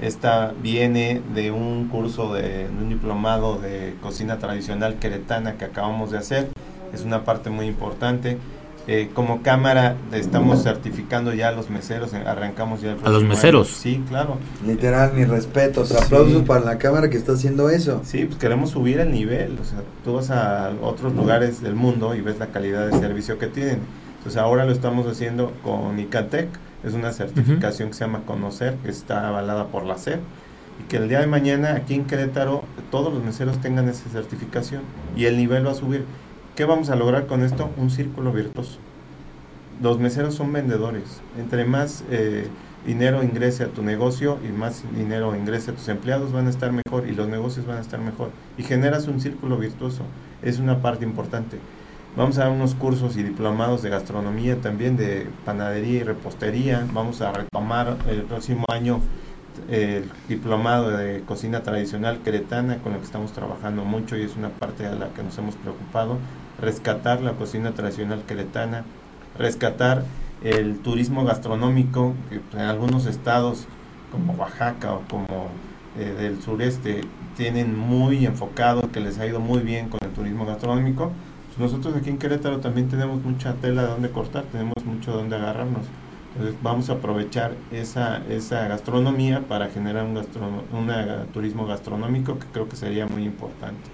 [0.00, 6.10] Esta viene de un curso de, de un diplomado de cocina tradicional queretana que acabamos
[6.10, 6.50] de hacer
[6.92, 8.38] es una parte muy importante.
[8.88, 13.68] Eh, como cámara estamos certificando ya a los meseros, eh, arrancamos ya a los meseros.
[13.68, 14.38] Sí, claro.
[14.66, 18.00] Literal, mi respeto, aplausos para la cámara que está haciendo eso.
[18.04, 22.16] Sí, pues queremos subir el nivel, o sea, tú vas a otros lugares del mundo
[22.16, 23.78] y ves la calidad de servicio que tienen.
[24.22, 26.48] Entonces ahora lo estamos haciendo con ICATEC,
[26.84, 30.20] es una certificación que se llama Conocer, que está avalada por la SEP
[30.78, 34.82] y que el día de mañana aquí en Querétaro todos los meseros tengan esa certificación
[35.16, 36.04] y el nivel va a subir.
[36.54, 37.68] ¿Qué vamos a lograr con esto?
[37.76, 38.78] Un círculo virtuoso.
[39.82, 41.20] Los meseros son vendedores.
[41.36, 42.46] Entre más eh,
[42.86, 46.70] dinero ingrese a tu negocio y más dinero ingrese a tus empleados, van a estar
[46.70, 48.30] mejor y los negocios van a estar mejor.
[48.56, 50.04] Y generas un círculo virtuoso.
[50.42, 51.58] Es una parte importante.
[52.14, 56.86] Vamos a dar unos cursos y diplomados de gastronomía también, de panadería y repostería.
[56.92, 59.00] Vamos a retomar el próximo año
[59.70, 64.50] el diplomado de cocina tradicional queretana con lo que estamos trabajando mucho y es una
[64.50, 66.18] parte a la que nos hemos preocupado
[66.60, 68.84] rescatar la cocina tradicional queretana,
[69.38, 70.04] rescatar
[70.42, 73.66] el turismo gastronómico, que en algunos estados
[74.10, 75.48] como Oaxaca o como
[75.98, 77.02] eh, del sureste
[77.38, 81.10] tienen muy enfocado, que les ha ido muy bien con el turismo gastronómico.
[81.56, 85.16] Pues nosotros aquí en Querétaro también tenemos mucha tela de donde cortar, tenemos mucho de
[85.18, 85.86] donde agarrarnos.
[86.34, 92.68] Entonces vamos a aprovechar esa, esa gastronomía para generar un, un turismo gastronómico que creo
[92.68, 93.90] que sería muy importante.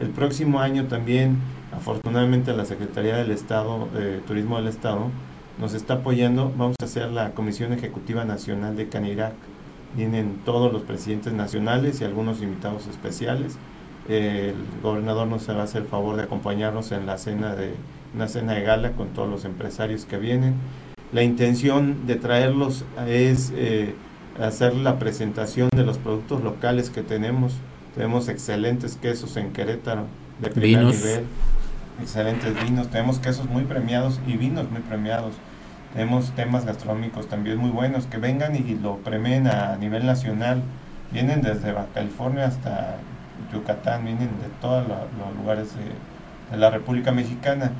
[0.00, 1.38] El próximo año también
[1.72, 5.10] Afortunadamente la Secretaría del Estado, de Turismo del Estado,
[5.58, 6.52] nos está apoyando.
[6.56, 9.34] Vamos a hacer la Comisión Ejecutiva Nacional de Canirac.
[9.96, 13.58] Vienen todos los presidentes nacionales y algunos invitados especiales.
[14.08, 17.74] El gobernador nos va a hacer el favor de acompañarnos en la cena de
[18.14, 20.54] una cena de gala con todos los empresarios que vienen.
[21.12, 23.94] La intención de traerlos es eh,
[24.40, 27.54] hacer la presentación de los productos locales que tenemos.
[27.94, 30.06] Tenemos excelentes quesos en Querétaro
[30.40, 31.24] de primer nivel
[32.00, 35.34] excelentes vinos, tenemos quesos muy premiados y vinos muy premiados.
[35.92, 40.62] Tenemos temas gastronómicos también muy buenos que vengan y lo premien a nivel nacional.
[41.10, 42.96] Vienen desde California hasta
[43.52, 47.72] Yucatán, vienen de todos los lugares de, la República Mexicana.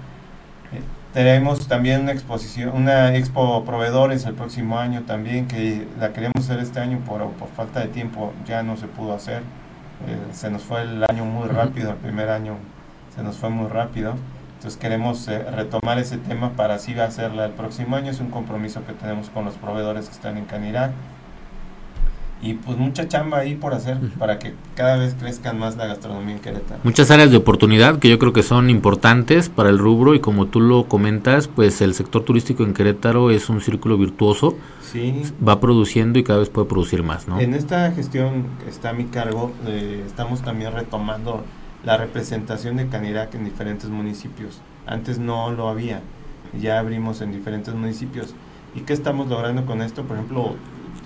[0.72, 0.80] Eh,
[1.12, 6.58] tenemos también una exposición, una expo proveedores el próximo año también, que la queremos hacer
[6.58, 9.42] este año, por, por falta de tiempo ya no se pudo hacer.
[10.06, 12.56] Eh, se nos fue el año muy rápido, el primer año
[13.14, 14.14] se nos fue muy rápido.
[14.56, 18.10] Entonces queremos eh, retomar ese tema para así hacerla el próximo año.
[18.10, 20.92] Es un compromiso que tenemos con los proveedores que están en Canirac.
[22.42, 26.34] Y pues mucha chamba ahí por hacer para que cada vez crezcan más la gastronomía
[26.36, 26.80] en Querétaro.
[26.84, 30.46] Muchas áreas de oportunidad que yo creo que son importantes para el rubro y como
[30.46, 34.56] tú lo comentas, pues el sector turístico en Querétaro es un círculo virtuoso.
[34.82, 35.22] Sí.
[35.46, 37.40] Va produciendo y cada vez puede producir más, ¿no?
[37.40, 41.42] En esta gestión que está a mi cargo, eh, estamos también retomando
[41.84, 44.60] la representación de Canirac en diferentes municipios.
[44.86, 46.02] Antes no lo había,
[46.60, 48.34] ya abrimos en diferentes municipios.
[48.74, 50.04] ¿Y qué estamos logrando con esto?
[50.04, 50.56] Por ejemplo,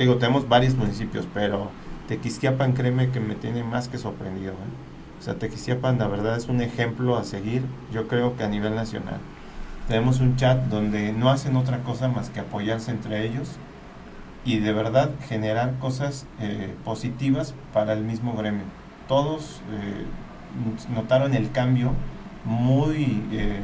[0.04, 1.70] digo, tenemos varios municipios, pero
[2.08, 4.52] Tequisquiapan, créeme que me tiene más que sorprendido.
[4.52, 5.18] ¿eh?
[5.20, 8.74] O sea, Tequisquiapan, la verdad, es un ejemplo a seguir, yo creo que a nivel
[8.74, 9.18] nacional.
[9.86, 13.56] Tenemos un chat donde no hacen otra cosa más que apoyarse entre ellos
[14.44, 18.64] y de verdad generar cosas eh, positivas para el mismo gremio.
[19.08, 20.06] Todos eh,
[20.94, 21.92] notaron el cambio
[22.44, 23.60] muy, eh,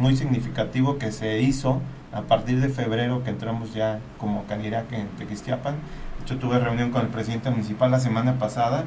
[0.00, 1.80] muy significativo que se hizo
[2.14, 5.74] a partir de febrero que entramos ya como Canirac en Tequisquiapan.
[5.74, 8.84] De hecho, tuve reunión con el presidente municipal la semana pasada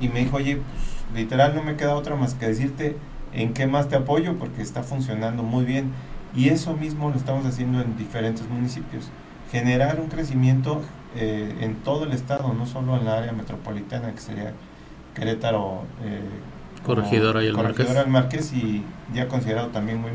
[0.00, 2.96] y me dijo, oye, pues, literal no me queda otra más que decirte
[3.34, 5.92] en qué más te apoyo porque está funcionando muy bien.
[6.34, 9.10] Y eso mismo lo estamos haciendo en diferentes municipios.
[9.50, 10.82] Generar un crecimiento
[11.16, 14.52] eh, en todo el estado, no solo en la área metropolitana, que sería
[15.14, 16.20] Querétaro, eh,
[16.84, 18.52] Corregidora y el Corregidora Marqués.
[18.52, 20.12] y ya considerado también muy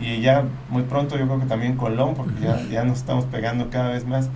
[0.00, 3.70] Y ya muy pronto yo creo que también Colón, porque ya, ya nos estamos pegando
[3.70, 4.28] cada vez más.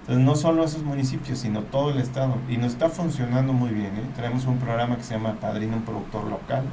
[0.00, 2.36] Entonces no solo esos municipios, sino todo el estado.
[2.48, 3.96] Y nos está funcionando muy bien.
[3.96, 4.04] ¿eh?
[4.16, 6.64] Tenemos un programa que se llama Padrino un Productor Local,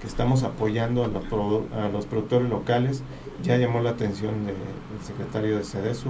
[0.00, 1.24] que estamos apoyando a los,
[1.72, 3.02] a los productores locales.
[3.42, 4.56] Ya llamó la atención del
[5.04, 6.08] secretario de CEDESU.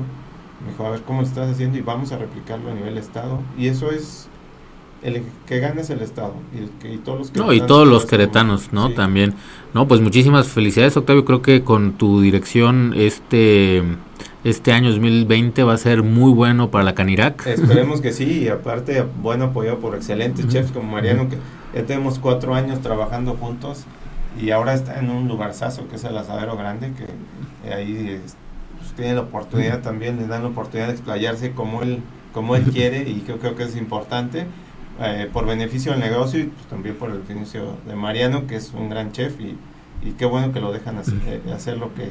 [0.64, 3.40] Me dijo, a ver cómo lo estás haciendo y vamos a replicarlo a nivel estado.
[3.58, 4.28] Y eso es
[5.02, 6.34] el que gane es el Estado
[6.84, 8.92] y, todos los no, y todos los queretanos, ¿no?
[8.92, 9.34] También.
[9.74, 11.24] No, pues muchísimas felicidades, Octavio.
[11.24, 13.82] Creo que con tu dirección este
[14.42, 17.46] este año 2020 va a ser muy bueno para la Canirac.
[17.46, 21.36] Esperemos que sí, y aparte bueno apoyado por excelentes chefs como Mariano, que
[21.74, 23.84] ya tenemos cuatro años trabajando juntos
[24.40, 28.20] y ahora está en un lugarzazo que es el Asadero Grande, que ahí
[28.78, 32.00] pues, tiene la oportunidad también, le dan la oportunidad de explayarse como él,
[32.32, 34.46] como él quiere y yo creo que es importante
[35.00, 38.72] eh, por beneficio del negocio y pues, también por el beneficio de Mariano, que es
[38.72, 39.56] un gran chef y,
[40.06, 42.08] y qué bueno que lo dejan hacer, eh, hacer lo que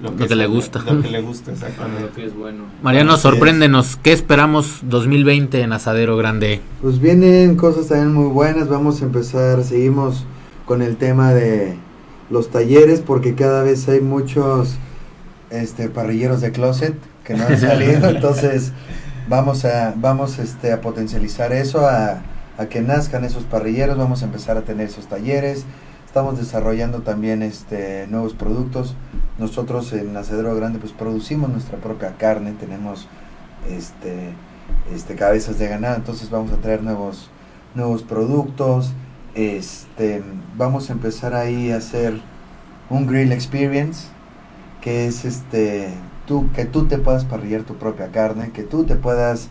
[0.00, 0.80] lo que, le gusta.
[0.80, 2.24] Lo que le gusta, exactamente.
[2.24, 2.64] es bueno.
[2.82, 3.96] Mariano, sorpréndenos.
[3.96, 6.60] ¿Qué esperamos 2020 en Asadero Grande?
[6.82, 8.68] Pues vienen cosas también muy buenas.
[8.68, 10.24] Vamos a empezar, seguimos
[10.66, 11.76] con el tema de
[12.28, 14.76] los talleres, porque cada vez hay muchos
[15.50, 16.94] este parrilleros de closet
[17.24, 18.08] que no han salido.
[18.08, 18.72] entonces,
[19.28, 22.22] vamos a, vamos este, a potencializar eso, a,
[22.58, 25.64] a, que nazcan esos parrilleros, vamos a empezar a tener esos talleres,
[26.06, 28.94] estamos desarrollando también este, nuevos productos,
[29.38, 33.08] nosotros en Nacedero Grande pues producimos nuestra propia carne, tenemos
[33.68, 34.32] este,
[34.92, 37.30] este, cabezas de ganado, entonces vamos a traer nuevos,
[37.74, 38.92] nuevos productos,
[39.34, 40.22] este,
[40.56, 42.20] vamos a empezar ahí a hacer
[42.90, 44.08] un grill experience,
[44.80, 45.88] que es este
[46.26, 49.48] tú, que tú te puedas parrillar tu propia carne, que tú te puedas,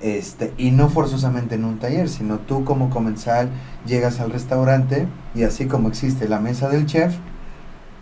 [0.00, 3.48] este, y no forzosamente en un taller, sino tú como comensal
[3.86, 7.14] llegas al restaurante y así como existe la mesa del chef,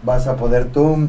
[0.02, 1.08] vas a poder tú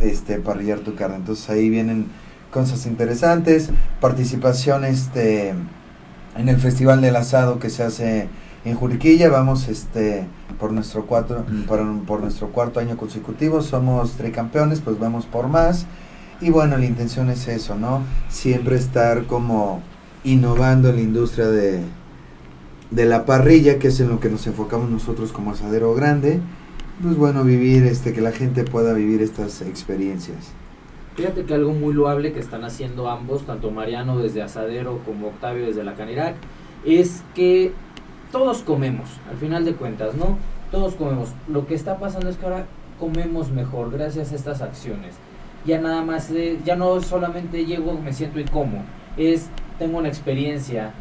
[0.00, 1.16] este, parrillar tu carne.
[1.16, 2.06] Entonces ahí vienen
[2.50, 5.54] cosas interesantes, participación este,
[6.36, 8.28] en el Festival del Asado que se hace
[8.64, 10.26] en Juriquilla, vamos este,
[10.58, 15.86] por, nuestro cuatro, por, por nuestro cuarto año consecutivo, somos tricampeones, pues vamos por más.
[16.40, 18.02] Y bueno, la intención es eso, ¿no?
[18.28, 19.82] Siempre estar como
[20.24, 21.80] innovando en la industria de,
[22.90, 26.40] de la parrilla, que es en lo que nos enfocamos nosotros como asadero grande.
[27.02, 30.52] Pues bueno, vivir, este, que la gente pueda vivir estas experiencias.
[31.16, 35.66] Fíjate que algo muy loable que están haciendo ambos, tanto Mariano desde Asadero como Octavio
[35.66, 36.34] desde la Canirac,
[36.84, 37.72] es que
[38.32, 40.36] todos comemos, al final de cuentas, ¿no?
[40.72, 41.30] Todos comemos.
[41.46, 42.66] Lo que está pasando es que ahora
[42.98, 45.14] comemos mejor gracias a estas acciones
[45.64, 46.30] ya nada más,
[46.64, 48.84] ya no solamente llego, me siento y como,
[49.16, 49.48] es,
[49.78, 50.92] tengo una experiencia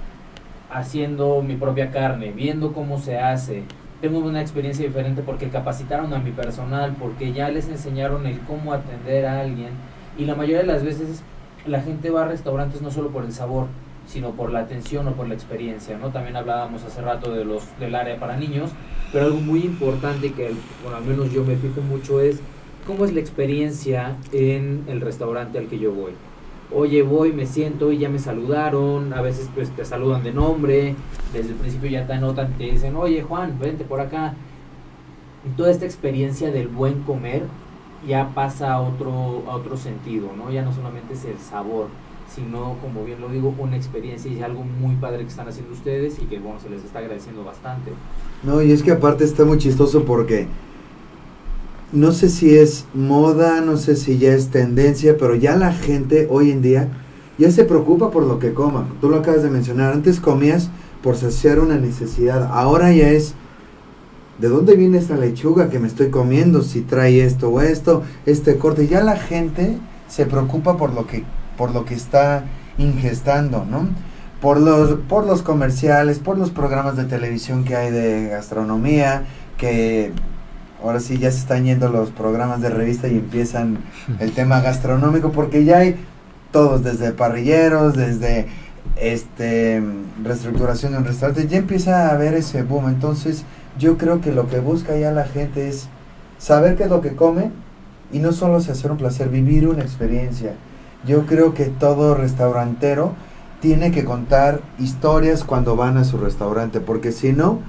[0.71, 3.63] haciendo mi propia carne, viendo cómo se hace,
[4.01, 8.73] tengo una experiencia diferente porque capacitaron a mi personal, porque ya les enseñaron el cómo
[8.73, 9.69] atender a alguien
[10.17, 11.23] y la mayoría de las veces
[11.65, 13.67] la gente va a restaurantes no solo por el sabor,
[14.05, 16.09] sino por la atención o por la experiencia, ¿no?
[16.09, 18.71] También hablábamos hace rato de los del área para niños,
[19.13, 22.41] pero algo muy importante que bueno, al menos yo me fijo mucho es
[22.85, 26.11] ¿Cómo es la experiencia en el restaurante al que yo voy?
[26.75, 30.95] Oye, voy, me siento y ya me saludaron, a veces pues te saludan de nombre,
[31.31, 34.33] desde el principio ya te anotan, te dicen, oye Juan, vente por acá.
[35.45, 37.43] Y toda esta experiencia del buen comer
[38.05, 40.51] ya pasa a otro, a otro sentido, ¿no?
[40.51, 41.87] Ya no solamente es el sabor,
[42.33, 46.19] sino, como bien lo digo, una experiencia y algo muy padre que están haciendo ustedes
[46.19, 47.91] y que, bueno, se les está agradeciendo bastante.
[48.41, 50.47] No, y es que aparte está muy chistoso porque
[51.93, 56.27] no sé si es moda, no sé si ya es tendencia, pero ya la gente
[56.29, 56.89] hoy en día
[57.37, 58.87] ya se preocupa por lo que coma.
[58.99, 60.69] Tú lo acabas de mencionar, antes comías
[61.03, 63.35] por saciar una necesidad, ahora ya es
[64.39, 66.63] ¿de dónde viene esta lechuga que me estoy comiendo?
[66.63, 68.87] Si trae esto o esto, este corte.
[68.87, 69.77] Ya la gente
[70.07, 71.23] se preocupa por lo que,
[71.57, 72.45] por lo que está
[72.77, 73.87] ingestando, ¿no?
[74.41, 79.25] Por los, por los comerciales, por los programas de televisión que hay de gastronomía,
[79.57, 80.11] que
[80.83, 83.79] ahora sí ya se están yendo los programas de revista y empiezan
[84.19, 85.95] el tema gastronómico, porque ya hay
[86.51, 88.47] todos, desde parrilleros, desde
[88.97, 89.81] este
[90.23, 92.89] reestructuración de un restaurante, ya empieza a haber ese boom.
[92.89, 93.45] Entonces,
[93.79, 95.87] yo creo que lo que busca ya la gente es
[96.37, 97.49] saber qué es lo que come
[98.11, 100.53] y no solo se hacer un placer, vivir una experiencia.
[101.07, 103.13] Yo creo que todo restaurantero
[103.61, 107.59] tiene que contar historias cuando van a su restaurante, porque si no,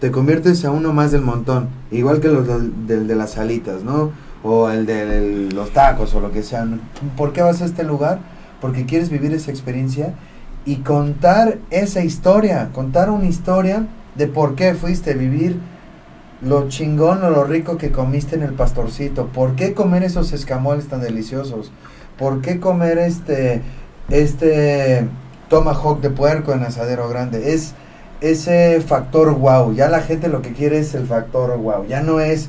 [0.00, 4.12] te conviertes a uno más del montón, igual que los del, de las salitas, ¿no?
[4.42, 6.66] O el de los tacos o lo que sea.
[7.16, 8.20] ¿Por qué vas a este lugar?
[8.62, 10.14] Porque quieres vivir esa experiencia
[10.64, 15.58] y contar esa historia, contar una historia de por qué fuiste a vivir
[16.42, 20.88] lo chingón o lo rico que comiste en el pastorcito, por qué comer esos escamoles
[20.88, 21.70] tan deliciosos,
[22.18, 23.60] por qué comer este
[24.08, 25.06] este
[25.50, 27.74] tomahawk de puerco en asadero grande, es
[28.20, 32.20] ese factor wow, ya la gente lo que quiere es el factor wow, ya no
[32.20, 32.48] es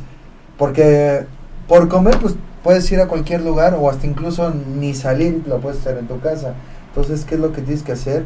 [0.57, 1.25] porque
[1.67, 5.79] por comer pues puedes ir a cualquier lugar o hasta incluso ni salir, lo puedes
[5.79, 6.53] hacer en tu casa.
[6.89, 8.25] Entonces, ¿qué es lo que tienes que hacer?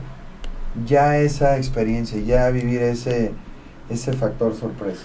[0.85, 3.31] ya esa experiencia, ya vivir ese,
[3.89, 5.03] ese factor sorpresa.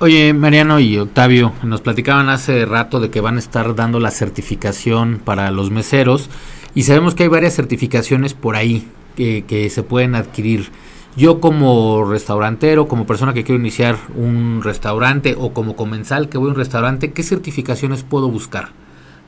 [0.00, 4.10] Oye, Mariano y Octavio, nos platicaban hace rato de que van a estar dando la
[4.10, 6.30] certificación para los meseros
[6.74, 10.70] y sabemos que hay varias certificaciones por ahí que, que se pueden adquirir.
[11.18, 16.46] Yo como restaurantero, como persona que quiero iniciar un restaurante o como comensal que voy
[16.46, 18.68] a un restaurante, ¿qué certificaciones puedo buscar?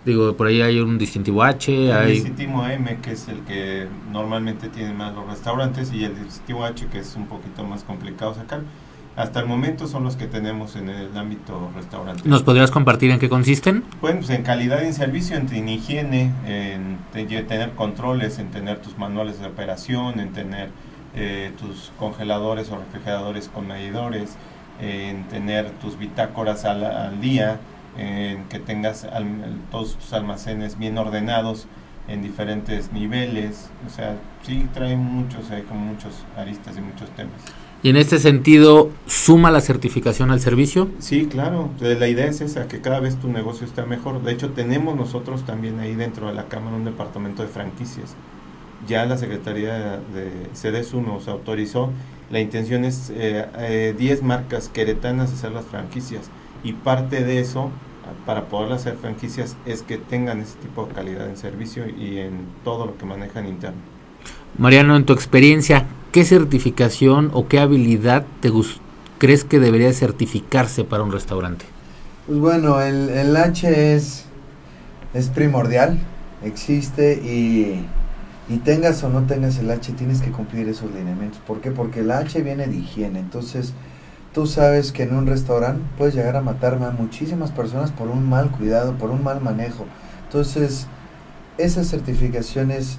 [0.06, 1.90] Digo, por ahí hay un distintivo H.
[1.90, 6.64] El distintivo M, que es el que normalmente tienen más los restaurantes, y el distintivo
[6.64, 8.60] H, que es un poquito más complicado sacar.
[9.16, 12.22] Hasta el momento son los que tenemos en el ámbito restaurante.
[12.24, 13.82] ¿Nos podrías compartir en qué consisten?
[14.00, 18.96] Bueno, pues en calidad y en servicio, en, higiene, en, tener controles, en tener tus
[18.96, 20.70] manuales de operación, en tener
[21.14, 24.36] eh, tus congeladores o refrigeradores con medidores,
[24.80, 27.60] en tener tus bitácoras al, al día,
[27.98, 29.06] en que tengas
[29.70, 31.66] todos tus almacenes bien ordenados
[32.08, 37.40] en diferentes niveles, o sea, sí trae muchos, hay como muchos aristas y muchos temas.
[37.82, 40.90] ¿Y en este sentido suma la certificación al servicio?
[40.98, 44.22] Sí, claro, la idea es esa, que cada vez tu negocio está mejor.
[44.22, 48.16] De hecho, tenemos nosotros también ahí dentro de la Cámara un departamento de franquicias.
[48.88, 51.90] Ya la Secretaría de CDSU nos autorizó,
[52.30, 56.30] la intención es 10 eh, eh, marcas queretanas hacer las franquicias
[56.62, 57.70] y parte de eso
[58.26, 62.46] para poder hacer franquicias es que tengan ese tipo de calidad en servicio y en
[62.64, 63.78] todo lo que manejan interno.
[64.58, 68.50] Mariano, en tu experiencia, ¿qué certificación o qué habilidad te
[69.18, 71.64] crees que debería certificarse para un restaurante?
[72.26, 74.26] Pues bueno, el, el H es,
[75.14, 75.98] es primordial,
[76.42, 77.84] existe y,
[78.50, 81.40] y tengas o no tengas el H, tienes que cumplir esos lineamientos.
[81.46, 81.70] ¿Por qué?
[81.70, 83.72] Porque el H viene de higiene, entonces
[84.32, 88.28] Tú sabes que en un restaurante puedes llegar a matar a muchísimas personas por un
[88.28, 89.86] mal cuidado, por un mal manejo.
[90.26, 90.86] Entonces,
[91.58, 92.98] esa certificación es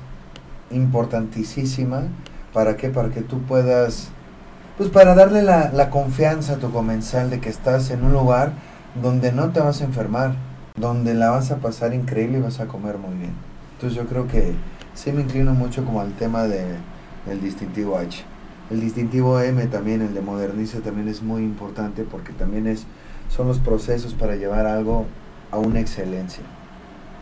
[0.72, 2.04] importantísima.
[2.52, 2.90] ¿Para qué?
[2.90, 4.10] Para que tú puedas,
[4.78, 8.52] pues para darle la, la confianza a tu comensal de que estás en un lugar
[9.02, 10.36] donde no te vas a enfermar,
[10.76, 13.34] donde la vas a pasar increíble y vas a comer muy bien.
[13.76, 14.54] Entonces yo creo que
[14.94, 16.64] sí me inclino mucho como al tema de,
[17.26, 18.24] del distintivo H.
[18.70, 22.86] El distintivo M también, el de moderniza, también es muy importante porque también es,
[23.30, 25.06] son los procesos para llevar algo
[25.52, 26.44] a una excelencia.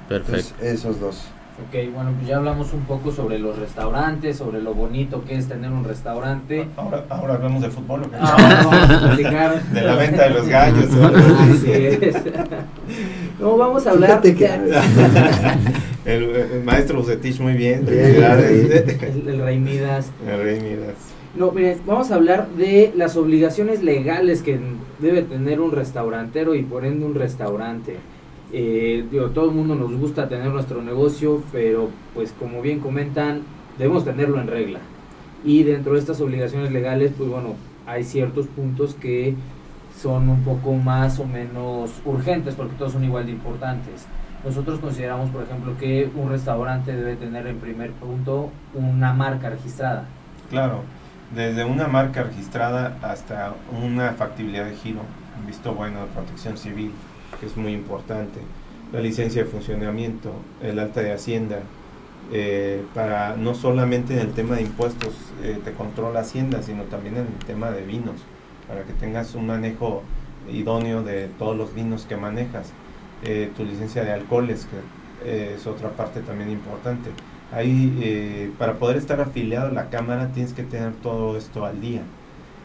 [0.08, 0.53] Perfecto.
[0.63, 1.27] esos dos.
[1.67, 5.47] Ok, bueno, pues ya hablamos un poco sobre los restaurantes, sobre lo bonito que es
[5.47, 6.67] tener un restaurante.
[6.78, 8.09] Ahora, ahora hablamos de fútbol.
[8.17, 9.61] Ah, vamos a platicar.
[9.63, 10.86] De la venta de los gallos.
[10.93, 12.15] Así es.
[13.39, 14.22] No, vamos a hablar.
[16.10, 17.88] El, el, maestro Bucetich, muy bien.
[17.88, 17.93] El,
[19.28, 20.12] el, Rey Midas.
[20.28, 20.95] El Rey Midas.
[21.36, 24.60] No, miren, vamos a hablar de las obligaciones legales que
[24.99, 27.97] debe tener un restaurantero y por ende un restaurante.
[28.51, 33.43] Eh, digo, todo el mundo nos gusta tener nuestro negocio, pero pues como bien comentan,
[33.78, 34.80] debemos tenerlo en regla.
[35.45, 37.55] Y dentro de estas obligaciones legales, pues bueno,
[37.86, 39.36] hay ciertos puntos que
[40.01, 44.05] son un poco más o menos urgentes, porque todos son igual de importantes.
[44.43, 50.05] Nosotros consideramos, por ejemplo, que un restaurante debe tener en primer punto una marca registrada.
[50.49, 50.81] Claro,
[51.35, 55.01] desde una marca registrada hasta una factibilidad de giro,
[55.45, 56.91] visto bueno de protección civil,
[57.39, 58.39] que es muy importante,
[58.91, 60.31] la licencia de funcionamiento,
[60.61, 61.59] el alta de hacienda,
[62.31, 67.15] eh, para no solamente en el tema de impuestos eh, te controla Hacienda, sino también
[67.17, 68.21] en el tema de vinos,
[68.67, 70.03] para que tengas un manejo
[70.51, 72.71] idóneo de todos los vinos que manejas.
[73.24, 77.09] Eh, tu licencia de alcoholes, que es otra parte también importante.
[77.51, 82.01] Ahí, para poder estar afiliado a la Cámara, tienes que tener todo esto al día.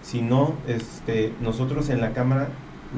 [0.02, 2.48] Si no, este, nosotros en la Cámara,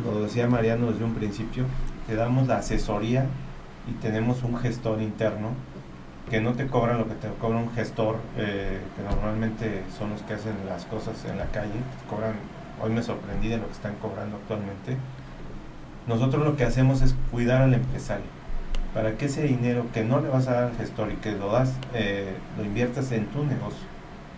[0.05, 1.65] lo decía Mariano desde un principio,
[2.07, 3.27] te damos la asesoría
[3.89, 5.51] y tenemos un gestor interno
[6.29, 10.23] que no te cobran lo que te cobra un gestor, eh, que normalmente son los
[10.23, 11.79] que hacen las cosas en la calle,
[12.11, 12.35] cobran,
[12.83, 14.97] hoy me sorprendí de lo que están cobrando actualmente.
[16.07, 18.27] Nosotros lo que hacemos es cuidar al empresario,
[18.95, 21.51] para que ese dinero que no le vas a dar al gestor y que lo
[21.53, 23.87] das, eh, lo inviertas en tu negocio,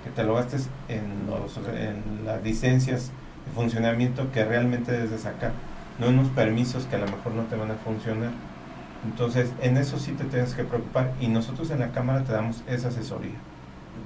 [0.05, 3.13] que te lo gastes en, los, en las licencias
[3.47, 5.53] de funcionamiento que realmente debes de sacar,
[5.99, 8.31] no en unos permisos que a lo mejor no te van a funcionar
[9.05, 12.63] entonces, en eso sí te tienes que preocupar y nosotros en la Cámara te damos
[12.67, 13.37] esa asesoría.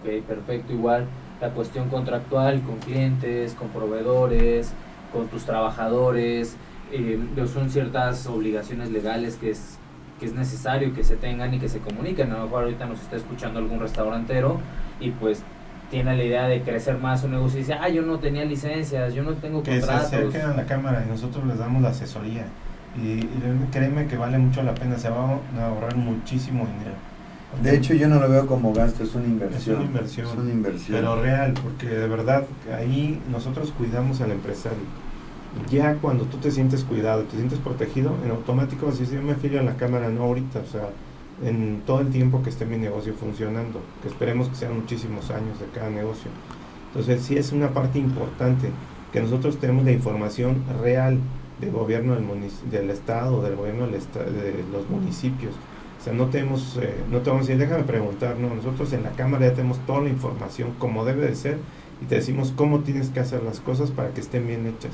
[0.00, 0.72] Ok, perfecto.
[0.72, 1.06] Igual
[1.40, 4.72] la cuestión contractual con clientes, con proveedores,
[5.12, 6.56] con tus trabajadores,
[6.92, 7.18] eh,
[7.52, 9.78] son ciertas obligaciones legales que es,
[10.20, 12.30] que es necesario que se tengan y que se comuniquen.
[12.32, 14.60] A lo mejor ahorita nos está escuchando algún restaurantero
[15.00, 15.42] y pues
[15.90, 19.14] tiene la idea de crecer más su negocio y dice, ah, yo no tenía licencias,
[19.14, 20.10] yo no tengo contratos.
[20.10, 22.46] Que se acerquen a la Cámara y nosotros les damos la asesoría
[22.96, 23.20] y,
[23.70, 26.96] créeme que vale mucho la pena, se va a ahorrar muchísimo dinero.
[27.62, 29.76] De hecho, yo no lo veo como gasto, es una inversión.
[29.76, 30.26] Es una inversión.
[30.26, 30.98] Es una inversión.
[30.98, 34.78] Pero real, porque de verdad ahí nosotros cuidamos al empresario.
[35.70, 39.22] Ya cuando tú te sientes cuidado, te sientes protegido, en automático vas a decir, yo
[39.22, 40.88] me afilio a la cámara, no ahorita, o sea,
[41.44, 45.58] en todo el tiempo que esté mi negocio funcionando, que esperemos que sean muchísimos años
[45.60, 46.30] de cada negocio.
[46.88, 48.70] Entonces, sí es una parte importante
[49.12, 51.18] que nosotros tenemos la información real
[51.60, 52.26] del gobierno del,
[52.70, 55.54] del estado, del gobierno del de los municipios.
[56.02, 59.04] O sea, no tenemos, eh, no te vamos a decir, déjame preguntar, no, nosotros en
[59.04, 61.58] la Cámara ya tenemos toda la información como debe de ser
[62.02, 64.92] y te decimos cómo tienes que hacer las cosas para que estén bien hechas.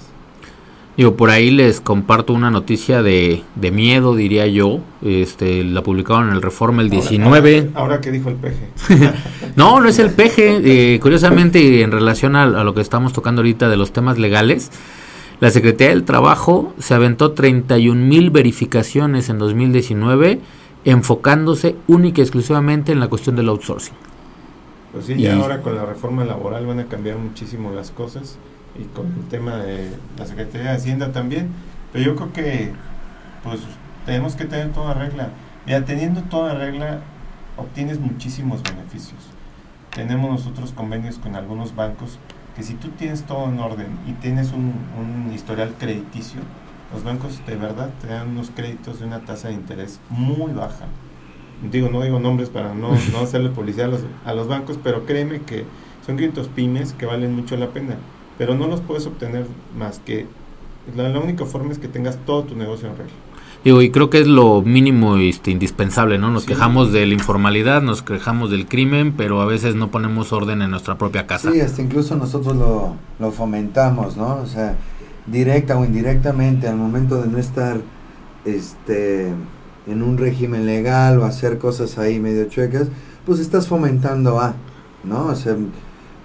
[0.99, 4.81] Digo, por ahí les comparto una noticia de, de miedo, diría yo.
[5.01, 7.71] Este, la publicaron en el Reforma el 19.
[7.75, 8.69] Ahora, que dijo el peje.
[9.57, 10.95] no, no es el peje.
[10.95, 14.73] Eh, curiosamente, en relación a, a, lo que estamos tocando ahorita de los temas legales,
[15.39, 20.41] la Secretaría del Trabajo se aventó 31 mil verificaciones en 2019,
[20.85, 23.95] enfocándose única y exclusivamente en la cuestión del outsourcing.
[24.91, 28.37] Pues sí, y ahora con la reforma laboral van a cambiar muchísimo las cosas
[28.77, 31.51] y con el tema de la Secretaría de Hacienda también.
[31.93, 32.73] Pero yo creo que
[33.43, 33.61] pues
[34.07, 35.31] tenemos que tener toda regla.
[35.67, 37.01] Mira, teniendo toda regla
[37.57, 39.21] obtienes muchísimos beneficios.
[39.95, 42.19] Tenemos nosotros convenios con algunos bancos
[42.57, 46.41] que si tú tienes todo en orden y tienes un, historial crediticio,
[46.93, 50.87] los bancos de verdad te dan unos créditos de una tasa de interés muy baja.
[51.71, 55.07] Digo, no digo nombres para no, no hacerle publicidad a los, a los bancos, pero
[55.07, 55.67] créeme que
[56.07, 57.97] son créditos pymes que valen mucho la pena,
[58.39, 60.27] pero no los puedes obtener más que
[60.97, 63.13] la, la única forma es que tengas todo tu negocio en regla.
[63.65, 66.31] Digo, y creo que es lo mínimo este, indispensable, ¿no?
[66.31, 70.63] Nos quejamos de la informalidad, nos quejamos del crimen, pero a veces no ponemos orden
[70.63, 71.51] en nuestra propia casa.
[71.51, 74.37] Sí, hasta incluso nosotros lo, lo fomentamos, ¿no?
[74.37, 74.77] O sea,
[75.27, 77.81] directa o indirectamente, al momento de no estar
[78.45, 79.33] este,
[79.89, 82.89] en un régimen legal o hacer cosas ahí medio chuecas,
[83.27, 84.55] pues estás fomentando a,
[85.03, 85.27] ¿no?
[85.27, 85.57] O sea,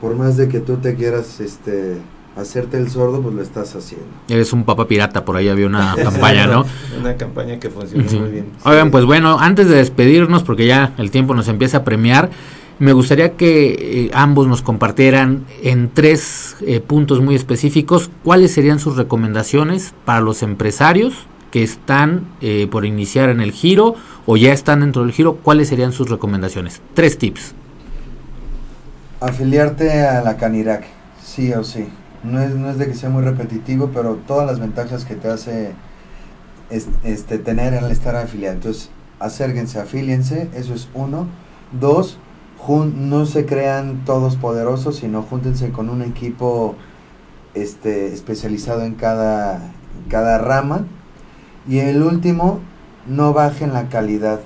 [0.04, 1.96] por más de que tú te quieras este,
[2.36, 4.06] hacerte el sordo, pues lo estás haciendo.
[4.28, 6.66] Eres un papa pirata, por ahí había una campaña, ¿no?
[7.00, 8.48] Una campaña que funcionó muy bien.
[8.66, 12.32] Oigan, pues bueno, antes de despedirnos, porque ya el tiempo nos empieza a premiar,
[12.80, 18.80] me gustaría que eh, ambos nos compartieran en tres eh, puntos muy específicos cuáles serían
[18.80, 21.14] sus recomendaciones para los empresarios
[21.50, 23.96] que están eh, por iniciar en el giro
[24.26, 26.82] o ya están dentro del giro, cuáles serían sus recomendaciones.
[26.94, 27.56] Tres tips.
[29.24, 30.84] Afiliarte a la Canirac,
[31.24, 31.88] sí o sí
[32.24, 35.28] no es, no es de que sea muy repetitivo, pero todas las ventajas que te
[35.28, 35.74] hace
[36.70, 38.56] este, tener al estar afiliado.
[38.56, 41.28] Entonces, acérquense, afíliense, eso es uno.
[41.80, 42.18] Dos,
[42.68, 46.76] no se crean todos poderosos, sino júntense con un equipo
[47.54, 49.74] este, especializado en cada,
[50.08, 50.86] cada rama.
[51.68, 52.60] Y el último,
[53.06, 54.40] no bajen la calidad.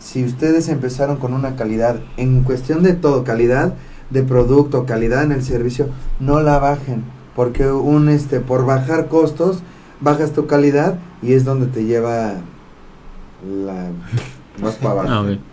[0.00, 3.74] Si ustedes empezaron con una calidad, en cuestión de todo, calidad,
[4.10, 5.88] de producto, calidad en el servicio,
[6.20, 7.04] no la bajen,
[7.36, 9.62] porque un este por bajar costos
[10.00, 12.34] bajas tu calidad y es donde te lleva
[13.46, 13.90] la,
[14.62, 15.08] más para abajo.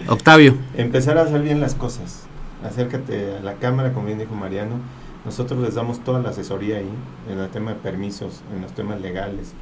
[0.08, 0.56] Ah, Octavio.
[0.76, 2.24] Empezar a hacer bien las cosas.
[2.64, 4.76] Acércate a la cámara, como bien dijo Mariano.
[5.26, 6.89] Nosotros les damos toda la asesoría ahí,
[7.30, 9.53] en el tema de permisos, en los temas legales,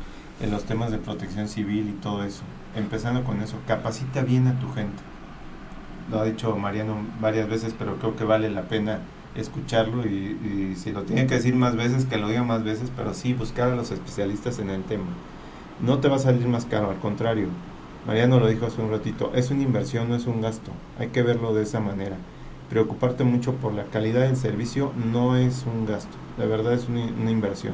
[0.41, 2.41] en los temas de protección civil y todo eso.
[2.75, 5.01] Empezando con eso, capacita bien a tu gente.
[6.09, 8.99] Lo ha dicho Mariano varias veces, pero creo que vale la pena
[9.35, 13.13] escucharlo y, si lo tiene que decir más veces, que lo diga más veces, pero
[13.13, 15.05] sí buscar a los especialistas en el tema.
[15.81, 17.47] No te va a salir más caro, al contrario.
[18.05, 20.71] Mariano lo dijo hace un ratito, es una inversión, no es un gasto.
[20.99, 22.17] Hay que verlo de esa manera.
[22.69, 27.05] Preocuparte mucho por la calidad del servicio no es un gasto, de verdad es una,
[27.05, 27.73] una inversión.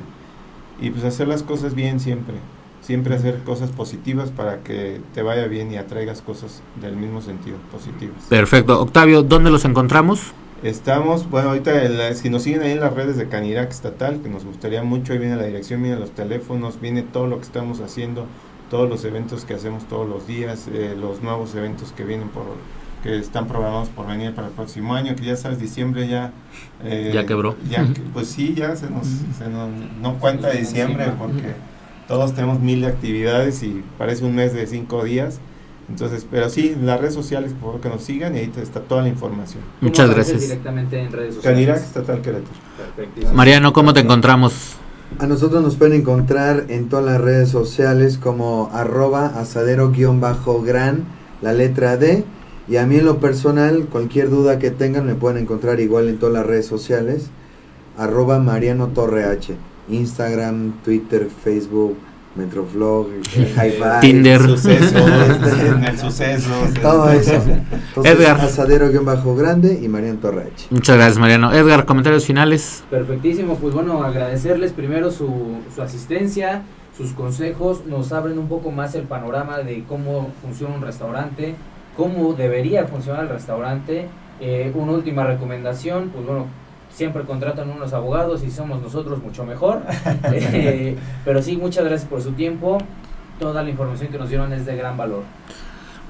[0.82, 2.36] Y pues hacer las cosas bien siempre,
[2.82, 7.58] siempre hacer cosas positivas para que te vaya bien y atraigas cosas del mismo sentido,
[7.72, 8.24] positivas.
[8.30, 8.82] Perfecto.
[8.82, 10.34] Octavio, ¿dónde los encontramos?
[10.64, 14.44] Estamos, bueno, ahorita si nos siguen ahí en las redes de Canirac Estatal, que nos
[14.44, 18.26] gustaría mucho, ahí viene la dirección, vienen los teléfonos, viene todo lo que estamos haciendo,
[18.70, 22.44] todos los eventos que hacemos todos los días, eh, los nuevos eventos que vienen por
[23.02, 26.34] que están programados por venir para el próximo año, que ya sabes, diciembre ya...
[26.84, 27.56] Eh, ya quebró.
[27.70, 29.08] Ya, pues sí, ya se nos,
[29.38, 29.70] se nos
[30.02, 31.54] no cuenta diciembre porque
[32.10, 35.40] todos tenemos mil actividades y parece un mes de cinco días
[35.90, 39.02] entonces, pero sí, las redes sociales, por favor, que nos sigan y ahí está toda
[39.02, 39.64] la información.
[39.82, 40.42] Muchas gracias.
[40.42, 41.66] Directamente en redes sociales.
[41.68, 43.34] Canirac Estatal Querétaro.
[43.34, 44.76] Mariano, ¿cómo te encontramos?
[45.18, 51.06] A nosotros nos pueden encontrar en todas las redes sociales como arroba asadero-gran,
[51.42, 52.24] la letra D.
[52.68, 56.20] Y a mí en lo personal, cualquier duda que tengan me pueden encontrar igual en
[56.20, 57.32] todas las redes sociales.
[57.98, 59.56] Arroba Mariano Torre H.
[59.90, 61.98] Instagram, Twitter, Facebook,
[62.36, 64.48] Metroflog, Hi-Fi, Tinder, el
[65.98, 67.42] suceso, todo eso.
[68.04, 68.40] Edgar.
[68.40, 70.68] Asadero bajo grande y Mariano Torreche.
[70.70, 71.52] Muchas gracias, Mariano.
[71.54, 72.84] Edgar, comentarios finales.
[72.90, 76.62] Perfectísimo, pues bueno, agradecerles primero su, su asistencia,
[76.96, 81.56] sus consejos, nos abren un poco más el panorama de cómo funciona un restaurante,
[81.98, 84.08] cómo debería funcionar el restaurante.
[84.40, 86.46] Eh, una última recomendación, pues bueno,
[86.92, 89.82] siempre contratan unos abogados y somos nosotros mucho mejor.
[90.52, 92.78] Eh, pero sí, muchas gracias por su tiempo.
[93.40, 95.24] Toda la información que nos dieron es de gran valor.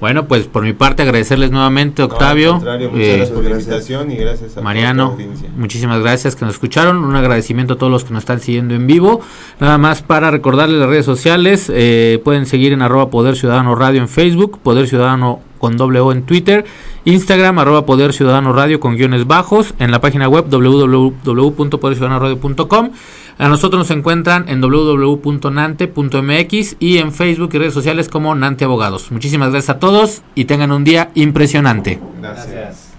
[0.00, 2.54] Bueno, pues por mi parte agradecerles nuevamente, Octavio.
[2.54, 5.16] muchas eh, gracias por la invitación y gracias a Mariano.
[5.56, 7.04] muchísimas gracias que nos escucharon.
[7.04, 9.20] Un agradecimiento a todos los que nos están siguiendo en vivo.
[9.60, 11.70] Nada más para recordarles las redes sociales.
[11.72, 16.24] Eh, pueden seguir en arroba Poder Ciudadano Radio en Facebook, Poder Ciudadano con doble en
[16.24, 16.64] Twitter,
[17.04, 22.90] Instagram arroba Poder Ciudadano Radio con guiones bajos, en la página web www.poderciudadanoradio.com.
[23.38, 29.12] A nosotros nos encuentran en www.nante.mx y en Facebook y redes sociales como Nante Abogados.
[29.12, 32.00] Muchísimas gracias a todos y tengan un día impresionante.
[32.20, 32.89] Gracias.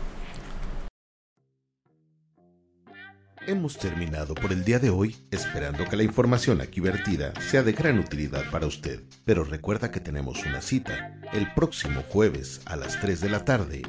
[3.47, 7.71] Hemos terminado por el día de hoy, esperando que la información aquí vertida sea de
[7.71, 9.01] gran utilidad para usted.
[9.25, 13.81] Pero recuerda que tenemos una cita el próximo jueves a las 3 de la tarde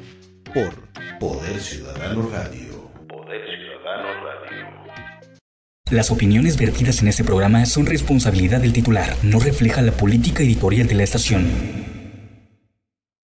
[0.55, 0.73] por
[1.19, 2.91] Poder Ciudadano Radio.
[3.07, 4.83] Poder Ciudadano Radio.
[5.91, 10.87] Las opiniones vertidas en este programa son responsabilidad del titular, no refleja la política editorial
[10.87, 11.92] de la estación.